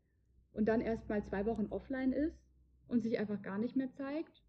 und 0.54 0.65
dann 0.65 0.80
erst 0.80 1.10
mal 1.10 1.23
zwei 1.26 1.45
Wochen 1.45 1.67
offline 1.67 2.13
ist 2.13 2.39
und 2.88 3.04
sich 3.04 3.19
einfach 3.19 3.41
gar 3.41 3.58
nicht 3.58 3.76
mehr 3.76 3.91
zeigt. 3.91 4.41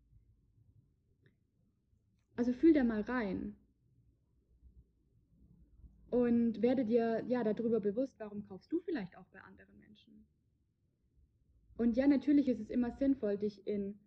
Also 2.36 2.52
fühl 2.52 2.72
da 2.72 2.84
mal 2.84 3.00
rein 3.02 3.56
und 6.14 6.62
werde 6.62 6.84
dir 6.84 7.24
ja 7.26 7.42
darüber 7.42 7.80
bewusst, 7.80 8.14
warum 8.18 8.44
kaufst 8.44 8.70
du 8.70 8.78
vielleicht 8.78 9.18
auch 9.18 9.26
bei 9.32 9.40
anderen 9.40 9.76
Menschen. 9.80 10.24
Und 11.76 11.96
ja, 11.96 12.06
natürlich 12.06 12.46
ist 12.46 12.60
es 12.60 12.70
immer 12.70 12.92
sinnvoll, 12.92 13.36
dich 13.36 13.66
in, 13.66 13.98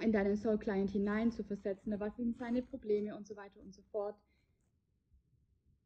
in 0.00 0.10
deinen 0.10 0.36
Soul 0.36 0.58
Client 0.58 0.90
hineinzuversetzen, 0.90 2.00
was 2.00 2.16
sind 2.16 2.36
seine 2.36 2.60
Probleme 2.60 3.16
und 3.16 3.24
so 3.24 3.36
weiter 3.36 3.60
und 3.60 3.72
so 3.72 3.82
fort. 3.92 4.16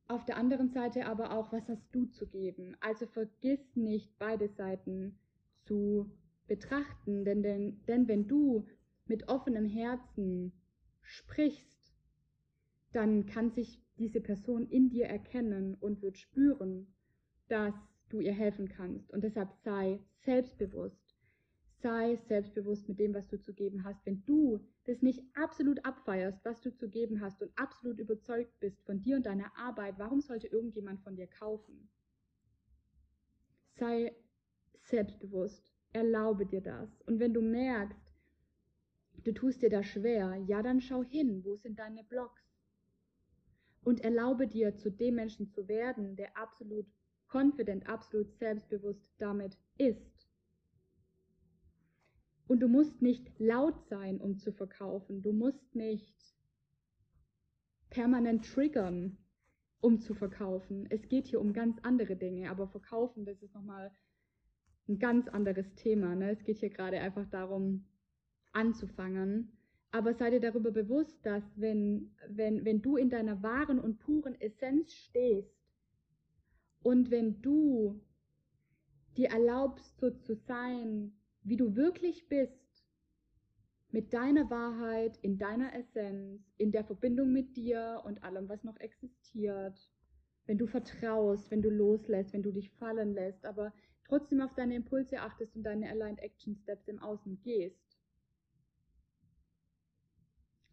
Auf 0.09 0.25
der 0.25 0.39
anderen 0.39 0.71
Seite 0.71 1.05
aber 1.05 1.33
auch, 1.33 1.53
was 1.53 1.69
hast 1.69 1.87
du 1.93 2.07
zu 2.07 2.27
geben? 2.27 2.75
Also 2.81 3.07
vergiss 3.07 3.77
nicht, 3.77 4.19
beide 4.19 4.49
Seiten 4.49 5.19
zu 5.67 6.11
betrachten, 6.47 7.27
denn, 7.27 7.43
denn, 7.43 7.85
denn 7.87 8.09
wenn 8.09 8.27
du 8.27 8.67
mit 9.05 9.29
offenem 9.29 9.67
Herzen 9.67 10.55
sprichst, 11.03 11.93
dann 12.93 13.27
kann 13.27 13.51
sich 13.51 13.83
diese 14.01 14.21
Person 14.21 14.69
in 14.69 14.91
dir 14.91 15.07
erkennen 15.07 15.77
und 15.77 16.03
wird 16.03 16.19
spüren, 16.19 16.93
dass 17.47 17.75
du 18.09 18.19
ihr 18.19 18.33
helfen 18.33 18.69
kannst. 18.69 19.13
Und 19.13 19.23
deshalb 19.23 19.53
sei 19.63 20.01
selbstbewusst 20.17 21.21
sei 21.83 22.17
selbstbewusst 22.29 22.89
mit 22.89 22.99
dem, 22.99 23.15
was 23.15 23.27
du 23.29 23.41
zu 23.41 23.55
geben 23.55 23.85
hast. 23.85 24.05
Wenn 24.05 24.25
du 24.27 24.61
das 24.85 25.03
nicht 25.03 25.25
absolut 25.35 25.85
abfeierst, 25.85 26.45
was 26.45 26.61
du 26.61 26.75
zu 26.75 26.89
geben 26.89 27.21
hast 27.21 27.43
und 27.43 27.51
absolut 27.57 27.99
überzeugt 27.99 28.59
bist 28.61 28.83
von 28.83 29.03
dir 29.03 29.17
und 29.17 29.27
deiner 29.27 29.51
Arbeit, 29.57 29.99
warum 29.99 30.21
sollte 30.21 30.49
irgendjemand 30.49 31.01
von 31.01 31.17
dir 31.17 31.27
kaufen? 31.27 31.89
Sei 33.77 34.15
selbstbewusst, 34.83 35.73
erlaube 35.93 36.47
dir 36.47 36.61
das. 36.61 37.01
Und 37.03 37.19
wenn 37.19 37.33
du 37.33 37.41
merkst, 37.41 37.99
du 39.25 39.33
tust 39.33 39.63
dir 39.63 39.71
das 39.71 39.87
schwer, 39.87 40.37
ja, 40.47 40.63
dann 40.63 40.81
schau 40.81 41.03
hin, 41.03 41.45
wo 41.45 41.57
sind 41.57 41.79
deine 41.79 42.05
Blogs? 42.05 42.43
Und 43.83 44.01
erlaube 44.01 44.47
dir, 44.47 44.77
zu 44.77 44.91
dem 44.91 45.15
Menschen 45.15 45.49
zu 45.49 45.69
werden, 45.69 46.17
der 46.17 46.37
absolut 46.37 46.87
confident, 47.33 47.89
absolut 47.89 48.33
selbstbewusst 48.39 49.09
damit 49.19 49.57
ist. 49.79 50.29
Und 52.47 52.61
du 52.61 52.69
musst 52.69 53.01
nicht 53.01 53.39
laut 53.39 53.87
sein, 53.89 54.21
um 54.21 54.37
zu 54.37 54.53
verkaufen. 54.53 55.23
Du 55.23 55.33
musst 55.33 55.75
nicht 55.75 56.15
permanent 57.91 58.45
triggern, 58.45 59.17
um 59.81 60.01
zu 60.01 60.15
verkaufen. 60.15 60.87
Es 60.91 61.09
geht 61.09 61.29
hier 61.29 61.41
um 61.41 61.53
ganz 61.53 61.79
andere 61.83 62.17
Dinge, 62.17 62.51
aber 62.51 62.67
verkaufen, 62.67 63.25
das 63.25 63.41
ist 63.43 63.55
nochmal 63.55 63.93
ein 64.89 64.99
ganz 64.99 65.29
anderes 65.29 65.75
Thema. 65.77 66.15
Ne? 66.17 66.31
Es 66.31 66.43
geht 66.43 66.59
hier 66.59 66.71
gerade 66.71 67.01
einfach 67.01 67.29
darum, 67.31 67.87
anzufangen. 68.53 69.57
Aber 69.93 70.15
sei 70.15 70.31
dir 70.31 70.41
darüber 70.41 70.71
bewusst, 70.71 71.25
dass 71.27 71.43
wenn, 71.57 72.15
wenn, 72.29 72.65
wenn 72.65 72.81
du 72.81 72.97
in 72.97 73.11
deiner 73.11 73.43
wahren 73.43 73.81
und 73.81 73.99
puren 73.99 74.41
Essenz 74.41 74.93
stehst 74.93 75.59
und 76.83 77.11
wenn 77.11 77.43
du 77.43 78.01
dir 79.17 79.31
erlaubst, 79.31 79.99
so 79.99 80.11
zu 80.11 80.35
sein, 80.35 81.13
wie 81.43 81.57
du 81.57 81.75
wirklich 81.75 82.29
bist, 82.29 82.61
mit 83.93 84.13
deiner 84.13 84.49
Wahrheit, 84.51 85.19
in 85.23 85.39
deiner 85.39 85.75
Essenz, 85.75 86.43
in 86.59 86.71
der 86.71 86.85
Verbindung 86.85 87.33
mit 87.33 87.57
dir 87.57 88.03
und 88.05 88.23
allem, 88.23 88.49
was 88.49 88.63
noch 88.63 88.79
existiert, 88.79 89.91
wenn 90.47 90.59
du 90.59 90.67
vertraust, 90.67 91.51
wenn 91.51 91.63
du 91.63 91.71
loslässt, 91.71 92.33
wenn 92.33 92.43
du 92.43 92.53
dich 92.53 92.71
fallen 92.71 93.15
lässt, 93.15 93.45
aber 93.45 93.73
trotzdem 94.05 94.41
auf 94.41 94.55
deine 94.55 94.77
Impulse 94.77 95.21
achtest 95.21 95.57
und 95.57 95.65
deine 95.65 95.91
Aligned 95.91 96.21
Action 96.21 96.55
Steps 96.57 96.87
im 96.89 97.01
Außen 97.01 97.41
gehst. 97.43 97.90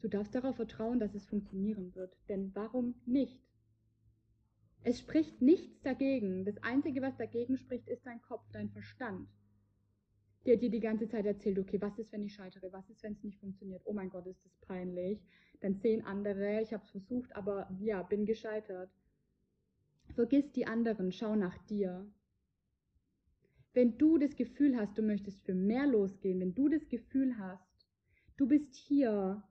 Du 0.01 0.07
darfst 0.07 0.36
darauf 0.36 0.55
vertrauen, 0.55 0.99
dass 0.99 1.15
es 1.15 1.25
funktionieren 1.25 1.95
wird, 1.95 2.15
denn 2.29 2.51
warum 2.53 2.95
nicht? 3.05 3.41
Es 4.83 4.99
spricht 4.99 5.41
nichts 5.41 5.81
dagegen. 5.81 6.45
Das 6.45 6.62
Einzige, 6.63 7.01
was 7.01 7.17
dagegen 7.17 7.57
spricht, 7.57 7.88
ist 7.88 8.05
dein 8.05 8.21
Kopf, 8.21 8.45
dein 8.51 8.69
Verstand, 8.69 9.27
der 10.45 10.57
dir 10.57 10.69
die 10.69 10.79
ganze 10.79 11.10
Zeit 11.10 11.25
erzählt, 11.25 11.60
okay, 11.60 11.81
was 11.81 11.97
ist, 11.97 12.12
wenn 12.12 12.23
ich 12.23 12.36
scheitere? 12.36 12.71
Was 12.71 12.89
ist, 12.89 13.03
wenn 13.03 13.13
es 13.13 13.23
nicht 13.23 13.39
funktioniert? 13.39 13.81
Oh 13.86 13.93
mein 13.93 14.10
Gott, 14.10 14.27
ist 14.27 14.45
das 14.45 14.55
peinlich. 14.62 15.19
Dann 15.60 15.75
sehen 15.75 16.05
andere, 16.05 16.62
ich 16.62 16.71
habe 16.73 16.83
es 16.83 16.91
versucht, 16.91 17.36
aber 17.36 17.69
ja, 17.79 18.03
bin 18.03 18.25
gescheitert. 18.25 18.91
Vergiss 20.13 20.51
die 20.51 20.67
anderen, 20.67 21.12
schau 21.12 21.36
nach 21.36 21.57
dir. 21.65 22.10
Wenn 23.73 23.97
du 23.97 24.17
das 24.17 24.36
Gefühl 24.36 24.77
hast, 24.77 24.97
du 24.97 25.01
möchtest 25.01 25.43
für 25.43 25.53
mehr 25.53 25.86
losgehen, 25.86 26.39
wenn 26.39 26.55
du 26.55 26.69
das 26.69 26.88
Gefühl 26.88 27.38
hast, 27.38 27.86
du 28.38 28.47
bist 28.47 28.75
hier, 28.75 29.43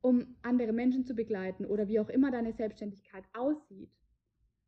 um 0.00 0.36
andere 0.42 0.72
Menschen 0.72 1.04
zu 1.04 1.14
begleiten 1.14 1.64
oder 1.66 1.88
wie 1.88 2.00
auch 2.00 2.08
immer 2.08 2.30
deine 2.30 2.52
Selbstständigkeit 2.52 3.24
aussieht, 3.32 3.90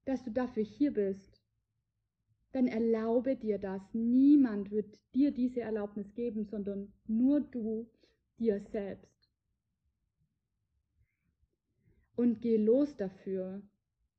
dass 0.05 0.25
du 0.25 0.31
dafür 0.31 0.65
hier 0.65 0.93
bist, 0.93 1.43
dann 2.53 2.67
erlaube 2.67 3.37
dir 3.37 3.59
das. 3.59 3.83
Niemand 3.93 4.71
wird 4.71 4.99
dir 5.15 5.31
diese 5.31 5.61
Erlaubnis 5.61 6.13
geben, 6.15 6.45
sondern 6.45 6.93
nur 7.07 7.41
du 7.41 7.89
dir 8.39 8.61
selbst. 8.73 9.31
Und 12.17 12.41
geh 12.41 12.57
los 12.57 12.97
dafür, 12.97 13.63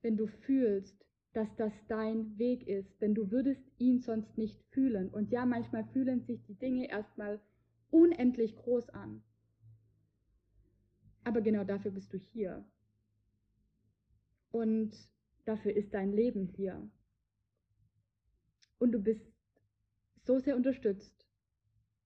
wenn 0.02 0.18
du 0.18 0.28
fühlst, 0.28 1.06
dass 1.34 1.54
das 1.56 1.74
dein 1.88 2.38
Weg 2.38 2.68
ist, 2.68 3.02
denn 3.02 3.14
du 3.14 3.32
würdest 3.32 3.64
ihn 3.78 4.00
sonst 4.00 4.38
nicht 4.38 4.62
fühlen. 4.72 5.10
Und 5.10 5.32
ja, 5.32 5.46
manchmal 5.46 5.86
fühlen 5.86 6.22
sich 6.22 6.44
die 6.44 6.56
Dinge 6.56 6.90
erstmal 6.90 7.40
unendlich 7.90 8.56
groß 8.56 8.90
an. 8.90 9.24
Aber 11.24 11.42
genau 11.42 11.64
dafür 11.64 11.92
bist 11.92 12.12
du 12.14 12.18
hier. 12.18 12.66
Und 14.52 14.92
dafür 15.46 15.76
ist 15.76 15.94
dein 15.94 16.12
Leben 16.12 16.46
hier. 16.46 16.90
Und 18.80 18.92
du 18.92 19.00
bist 19.00 19.32
so 20.26 20.40
sehr 20.40 20.56
unterstützt. 20.56 21.28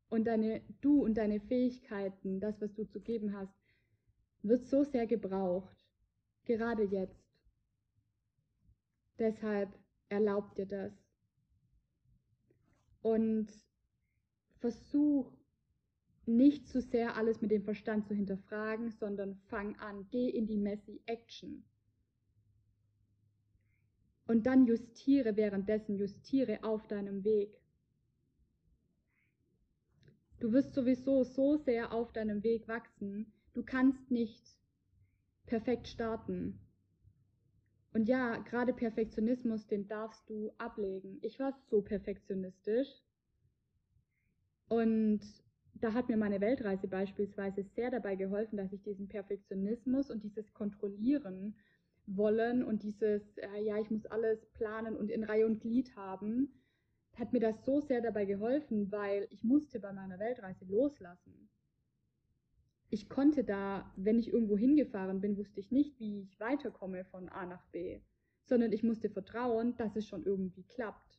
Und 0.09 0.25
deine, 0.25 0.61
du 0.81 1.03
und 1.03 1.15
deine 1.15 1.39
Fähigkeiten, 1.39 2.39
das, 2.39 2.61
was 2.61 2.73
du 2.73 2.87
zu 2.87 3.01
geben 3.01 3.33
hast, 3.35 3.53
wird 4.43 4.67
so 4.67 4.83
sehr 4.83 5.07
gebraucht. 5.07 5.85
Gerade 6.45 6.83
jetzt. 6.83 7.25
Deshalb 9.17 9.73
erlaubt 10.09 10.57
dir 10.57 10.67
das. 10.67 10.93
Und 13.01 13.47
versuch 14.59 15.31
nicht 16.27 16.67
zu 16.67 16.81
sehr 16.81 17.15
alles 17.15 17.41
mit 17.41 17.51
dem 17.51 17.63
Verstand 17.63 18.07
zu 18.07 18.13
hinterfragen, 18.13 18.91
sondern 18.91 19.35
fang 19.47 19.75
an, 19.77 20.07
geh 20.11 20.29
in 20.29 20.47
die 20.47 20.57
messy 20.57 21.01
Action. 21.05 21.63
Und 24.27 24.45
dann 24.47 24.65
justiere 24.65 25.35
währenddessen, 25.35 25.97
justiere 25.97 26.63
auf 26.63 26.87
deinem 26.87 27.23
Weg. 27.23 27.61
Du 30.39 30.51
wirst 30.51 30.73
sowieso 30.73 31.23
so 31.23 31.57
sehr 31.57 31.93
auf 31.93 32.11
deinem 32.11 32.43
Weg 32.43 32.67
wachsen, 32.67 33.31
du 33.53 33.63
kannst 33.63 34.11
nicht 34.11 34.43
perfekt 35.45 35.87
starten. 35.87 36.59
Und 37.93 38.09
ja, 38.09 38.37
gerade 38.37 38.73
Perfektionismus, 38.73 39.67
den 39.67 39.87
darfst 39.87 40.29
du 40.29 40.51
ablegen. 40.57 41.17
Ich 41.21 41.39
war 41.39 41.57
so 41.69 41.81
perfektionistisch. 41.81 42.89
Und 44.67 45.21
da 45.81 45.93
hat 45.93 46.09
mir 46.09 46.17
meine 46.17 46.41
Weltreise 46.41 46.87
beispielsweise 46.87 47.63
sehr 47.63 47.91
dabei 47.91 48.15
geholfen, 48.15 48.57
dass 48.57 48.71
ich 48.71 48.81
diesen 48.81 49.07
Perfektionismus 49.07 50.09
und 50.09 50.23
dieses 50.23 50.53
Kontrollieren 50.53 51.55
wollen 52.07 52.63
und 52.63 52.83
dieses, 52.83 53.37
äh, 53.37 53.61
ja, 53.61 53.77
ich 53.79 53.89
muss 53.89 54.05
alles 54.05 54.45
planen 54.53 54.95
und 54.95 55.09
in 55.09 55.23
Reihe 55.23 55.45
und 55.45 55.59
Glied 55.59 55.95
haben, 55.95 56.49
hat 57.17 57.33
mir 57.33 57.39
das 57.39 57.65
so 57.65 57.81
sehr 57.81 58.01
dabei 58.01 58.25
geholfen, 58.25 58.91
weil 58.91 59.27
ich 59.31 59.43
musste 59.43 59.79
bei 59.79 59.91
meiner 59.91 60.19
Weltreise 60.19 60.65
loslassen. 60.65 61.49
Ich 62.89 63.09
konnte 63.09 63.43
da, 63.43 63.91
wenn 63.95 64.19
ich 64.19 64.31
irgendwo 64.31 64.57
hingefahren 64.57 65.19
bin, 65.19 65.37
wusste 65.37 65.59
ich 65.59 65.71
nicht, 65.71 65.99
wie 65.99 66.21
ich 66.21 66.39
weiterkomme 66.39 67.03
von 67.05 67.29
A 67.29 67.45
nach 67.45 67.65
B, 67.67 67.99
sondern 68.43 68.71
ich 68.71 68.83
musste 68.83 69.09
vertrauen, 69.09 69.75
dass 69.77 69.95
es 69.95 70.07
schon 70.07 70.23
irgendwie 70.23 70.63
klappt. 70.63 71.14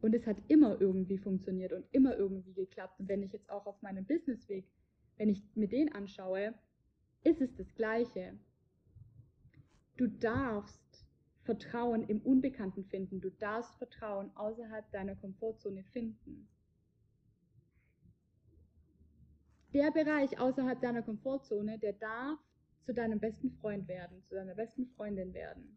Und 0.00 0.14
es 0.14 0.26
hat 0.26 0.38
immer 0.48 0.80
irgendwie 0.80 1.18
funktioniert 1.18 1.72
und 1.72 1.84
immer 1.92 2.16
irgendwie 2.16 2.54
geklappt. 2.54 2.98
Und 3.00 3.08
wenn 3.08 3.22
ich 3.22 3.32
jetzt 3.32 3.50
auch 3.50 3.66
auf 3.66 3.80
meinem 3.82 4.04
Businessweg, 4.06 4.64
wenn 5.16 5.28
ich 5.28 5.42
mir 5.54 5.68
den 5.68 5.92
anschaue, 5.92 6.54
ist 7.22 7.40
es 7.40 7.54
das 7.56 7.74
Gleiche. 7.74 8.38
Du 9.96 10.06
darfst 10.06 11.04
Vertrauen 11.42 12.08
im 12.08 12.20
Unbekannten 12.22 12.84
finden. 12.84 13.20
Du 13.20 13.30
darfst 13.30 13.74
Vertrauen 13.76 14.30
außerhalb 14.36 14.90
deiner 14.92 15.16
Komfortzone 15.16 15.84
finden. 15.84 16.48
Der 19.72 19.90
Bereich 19.90 20.38
außerhalb 20.38 20.80
deiner 20.80 21.02
Komfortzone, 21.02 21.78
der 21.78 21.92
darf 21.92 22.38
zu 22.82 22.92
deinem 22.92 23.20
besten 23.20 23.50
Freund 23.52 23.86
werden, 23.88 24.22
zu 24.24 24.34
deiner 24.34 24.54
besten 24.54 24.86
Freundin 24.96 25.32
werden. 25.32 25.76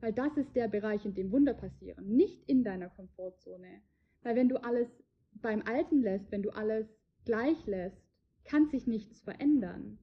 Weil 0.00 0.12
das 0.12 0.36
ist 0.36 0.54
der 0.54 0.68
Bereich, 0.68 1.04
in 1.04 1.14
dem 1.14 1.32
Wunder 1.32 1.54
passieren, 1.54 2.08
nicht 2.08 2.48
in 2.48 2.62
deiner 2.62 2.88
Komfortzone. 2.88 3.82
Weil 4.22 4.36
wenn 4.36 4.48
du 4.48 4.62
alles 4.62 4.88
beim 5.32 5.62
Alten 5.62 6.02
lässt, 6.02 6.30
wenn 6.30 6.42
du 6.42 6.50
alles 6.50 6.86
gleich 7.24 7.66
lässt, 7.66 8.02
kann 8.44 8.68
sich 8.68 8.86
nichts 8.86 9.20
verändern. 9.20 9.98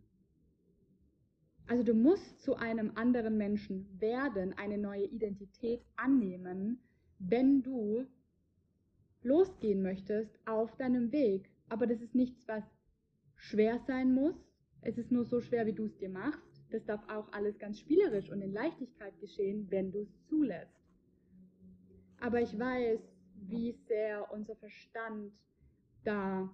Also 1.68 1.84
du 1.84 1.94
musst 1.94 2.42
zu 2.42 2.56
einem 2.56 2.92
anderen 2.96 3.38
Menschen 3.38 4.00
werden, 4.00 4.54
eine 4.54 4.78
neue 4.78 5.06
Identität 5.06 5.84
annehmen, 5.96 6.80
wenn 7.18 7.64
du 7.64 8.06
losgehen 9.24 9.82
möchtest 9.82 10.38
auf 10.46 10.76
deinem 10.78 11.12
Weg. 11.12 11.50
Aber 11.70 11.88
das 11.88 12.02
ist 12.02 12.14
nichts, 12.14 12.48
was 12.48 12.64
schwer 13.36 13.80
sein 13.88 14.14
muss. 14.14 14.36
Es 14.82 15.00
ist 15.00 15.12
nur 15.12 15.26
so 15.26 15.42
schwer, 15.42 15.66
wie 15.66 15.74
du 15.74 15.86
es 15.86 15.98
dir 15.98 16.10
machst. 16.10 16.55
Das 16.72 16.84
darf 16.86 17.02
auch 17.10 17.32
alles 17.32 17.58
ganz 17.60 17.80
spielerisch 17.80 18.30
und 18.30 18.42
in 18.42 18.54
Leichtigkeit 18.54 19.20
geschehen, 19.20 19.68
wenn 19.70 19.92
du 19.92 20.02
es 20.02 20.26
zulässt. 20.28 20.76
Aber 22.20 22.42
ich 22.42 22.58
weiß, 22.58 23.00
wie 23.48 23.74
sehr 23.88 24.32
unser 24.32 24.56
Verstand 24.56 25.32
da 26.04 26.50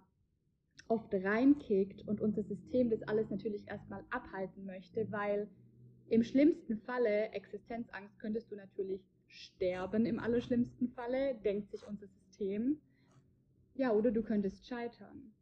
oft 0.87 1.13
reinkickt 1.13 2.07
und 2.07 2.19
unser 2.19 2.43
System 2.43 2.89
das 2.89 3.01
alles 3.03 3.29
natürlich 3.29 3.67
erstmal 3.67 4.03
abhalten 4.09 4.65
möchte, 4.65 5.09
weil 5.11 5.47
im 6.09 6.23
schlimmsten 6.23 6.77
Falle 6.79 7.29
Existenzangst 7.31 8.19
könntest 8.19 8.51
du 8.51 8.55
natürlich 8.55 9.01
sterben 9.27 10.05
im 10.05 10.19
allerschlimmsten 10.19 10.89
Falle, 10.89 11.35
denkt 11.35 11.71
sich 11.71 11.87
unser 11.87 12.07
System. 12.07 12.81
Ja, 13.75 13.93
oder 13.93 14.11
du 14.11 14.21
könntest 14.21 14.67
scheitern. 14.67 15.33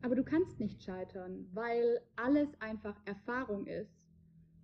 Aber 0.00 0.14
du 0.14 0.22
kannst 0.22 0.60
nicht 0.60 0.82
scheitern, 0.82 1.48
weil 1.52 2.00
alles 2.16 2.48
einfach 2.60 3.00
Erfahrung 3.04 3.66
ist. 3.66 3.92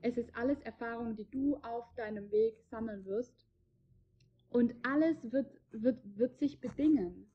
Es 0.00 0.16
ist 0.16 0.34
alles 0.36 0.60
Erfahrung, 0.60 1.16
die 1.16 1.28
du 1.30 1.56
auf 1.56 1.92
deinem 1.96 2.30
Weg 2.30 2.54
sammeln 2.70 3.04
wirst. 3.04 3.46
Und 4.48 4.74
alles 4.82 5.16
wird, 5.32 5.60
wird, 5.72 5.98
wird 6.16 6.38
sich 6.38 6.60
bedingen. 6.60 7.30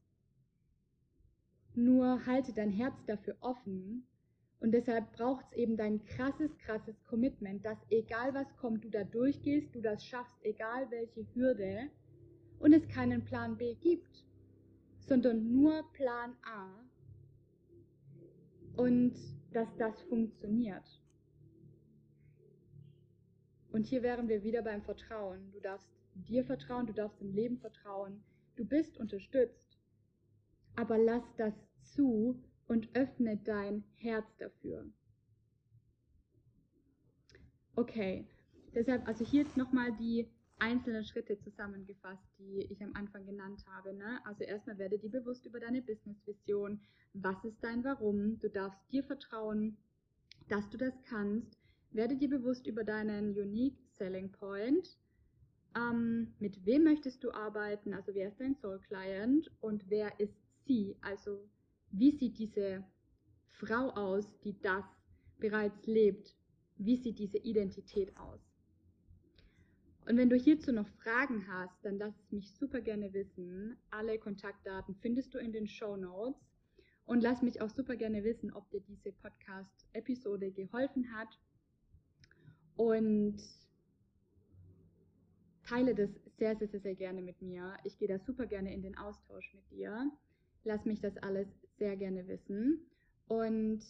Nur 1.76 2.26
halte 2.26 2.54
dein 2.54 2.72
Herz 2.72 2.96
dafür 3.06 3.36
offen. 3.42 4.08
Und 4.62 4.72
deshalb 4.72 5.12
braucht 5.14 5.46
es 5.52 5.58
eben 5.58 5.76
dein 5.78 6.06
krasses, 6.06 6.58
krasses 6.60 7.04
Commitment, 7.06 7.66
dass 7.66 7.78
egal 7.90 8.34
was 8.34 8.56
kommt, 8.58 8.84
du 8.84 8.90
da 8.90 9.04
durchgehst, 9.04 9.74
du 9.74 9.82
das 9.82 10.06
schaffst, 10.06 10.38
egal 10.44 10.90
welche 10.92 11.26
Hürde. 11.34 11.90
Und 12.60 12.74
es 12.74 12.88
keinen 12.88 13.24
Plan 13.24 13.58
B 13.58 13.76
gibt, 13.76 14.26
sondern 15.00 15.52
nur 15.52 15.84
Plan 15.94 16.36
A 16.44 16.89
und 18.80 19.14
dass 19.52 19.68
das 19.76 20.02
funktioniert. 20.04 20.86
Und 23.74 23.86
hier 23.86 24.02
wären 24.04 24.30
wir 24.30 24.42
wieder 24.42 24.62
beim 24.62 24.82
Vertrauen. 24.82 25.52
Du 25.52 25.60
darfst 25.60 25.90
dir 26.14 26.46
vertrauen, 26.46 26.88
du 26.88 26.94
darfst 26.94 27.22
im 27.22 27.34
Leben 27.34 27.58
vertrauen. 27.58 28.24
Du 28.56 28.64
bist 28.66 28.98
unterstützt. 28.98 29.78
Aber 30.78 30.98
lass 30.98 31.24
das 31.36 31.54
zu 31.82 32.42
und 32.68 32.88
öffne 32.96 33.36
dein 33.44 33.84
Herz 33.96 34.26
dafür. 34.38 34.86
Okay, 37.76 38.26
deshalb, 38.74 39.06
also 39.08 39.26
hier 39.26 39.44
jetzt 39.44 39.58
nochmal 39.58 39.92
die 39.98 40.30
einzelnen 40.60 41.04
Schritte 41.04 41.40
zusammengefasst, 41.40 42.24
die 42.38 42.68
ich 42.70 42.82
am 42.84 42.96
Anfang 42.96 43.26
genannt 43.26 43.66
habe. 43.68 43.94
Ne? 43.94 44.20
Also 44.26 44.44
erstmal 44.44 44.78
werde 44.78 45.00
dir 45.00 45.10
bewusst 45.10 45.46
über 45.46 45.60
deine 45.60 45.82
Business-Vision. 45.82 46.80
Was 47.14 47.44
ist 47.44 47.64
dein 47.64 47.84
Warum? 47.84 48.40
Du 48.40 48.50
darfst 48.50 48.80
dir 48.92 49.04
vertrauen, 49.04 49.78
dass 50.48 50.70
du 50.70 50.78
das 50.78 50.94
kannst. 51.04 51.58
Werde 51.92 52.16
dir 52.16 52.30
bewusst 52.30 52.68
über 52.68 52.84
deinen 52.84 53.32
Unique 53.32 53.80
Selling 53.98 54.32
Point. 54.32 54.98
Ähm, 55.76 56.34
mit 56.40 56.66
wem 56.66 56.84
möchtest 56.84 57.24
du 57.24 57.32
arbeiten? 57.32 57.94
Also 57.94 58.14
wer 58.14 58.30
ist 58.30 58.40
dein 58.40 58.56
Soul 58.56 58.80
Client 58.80 59.52
und 59.62 59.90
wer 59.90 60.20
ist 60.20 60.38
sie? 60.66 60.98
Also 61.02 61.48
wie 61.92 62.12
sieht 62.12 62.38
diese 62.38 62.84
Frau 63.48 63.90
aus, 63.92 64.26
die 64.42 64.60
das 64.62 64.86
bereits 65.38 65.86
lebt, 65.86 66.36
wie 66.78 66.98
sieht 66.98 67.20
diese 67.20 67.38
Identität 67.38 68.16
aus? 68.18 68.49
Und 70.10 70.18
wenn 70.18 70.32
du 70.32 70.36
hierzu 70.36 70.72
noch 70.72 70.88
Fragen 71.04 71.48
hast, 71.48 71.86
dann 71.86 72.00
lass 72.00 72.16
es 72.18 72.32
mich 72.32 72.52
super 72.56 72.82
gerne 72.82 73.14
wissen. 73.14 73.78
Alle 73.92 74.18
Kontaktdaten 74.18 74.96
findest 74.96 75.36
du 75.36 75.38
in 75.38 75.52
den 75.52 75.68
Show 75.68 75.98
Notes. 75.98 76.42
Und 77.06 77.22
lass 77.22 77.44
mich 77.44 77.62
auch 77.62 77.70
super 77.70 77.96
gerne 77.96 78.24
wissen, 78.24 78.52
ob 78.52 78.68
dir 78.72 78.82
diese 78.82 79.12
Podcast-Episode 79.12 80.52
geholfen 80.52 81.14
hat. 81.14 81.28
Und 82.76 83.38
teile 85.68 85.94
das 85.94 86.10
sehr, 86.40 86.56
sehr, 86.56 86.70
sehr, 86.70 86.80
sehr 86.80 86.96
gerne 86.96 87.22
mit 87.22 87.40
mir. 87.44 87.78
Ich 87.84 88.00
gehe 88.00 88.08
da 88.08 88.18
super 88.18 88.48
gerne 88.48 88.74
in 88.74 88.82
den 88.82 88.98
Austausch 88.98 89.54
mit 89.54 89.70
dir. 89.70 90.12
Lass 90.64 90.86
mich 90.86 91.02
das 91.02 91.18
alles 91.18 91.48
sehr 91.78 91.96
gerne 91.96 92.28
wissen. 92.28 92.90
Und 93.28 93.86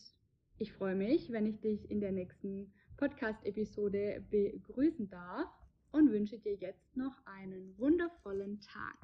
ich 0.57 0.73
freue 0.73 0.95
mich, 0.95 1.31
wenn 1.31 1.45
ich 1.45 1.61
dich 1.61 1.89
in 1.89 2.01
der 2.01 2.11
nächsten 2.11 2.73
Podcast-Episode 2.97 4.25
begrüßen 4.29 5.09
darf 5.09 5.58
und 5.91 6.11
wünsche 6.11 6.39
dir 6.39 6.55
jetzt 6.55 6.95
noch 6.95 7.13
einen 7.25 7.77
wundervollen 7.77 8.59
Tag. 8.61 8.97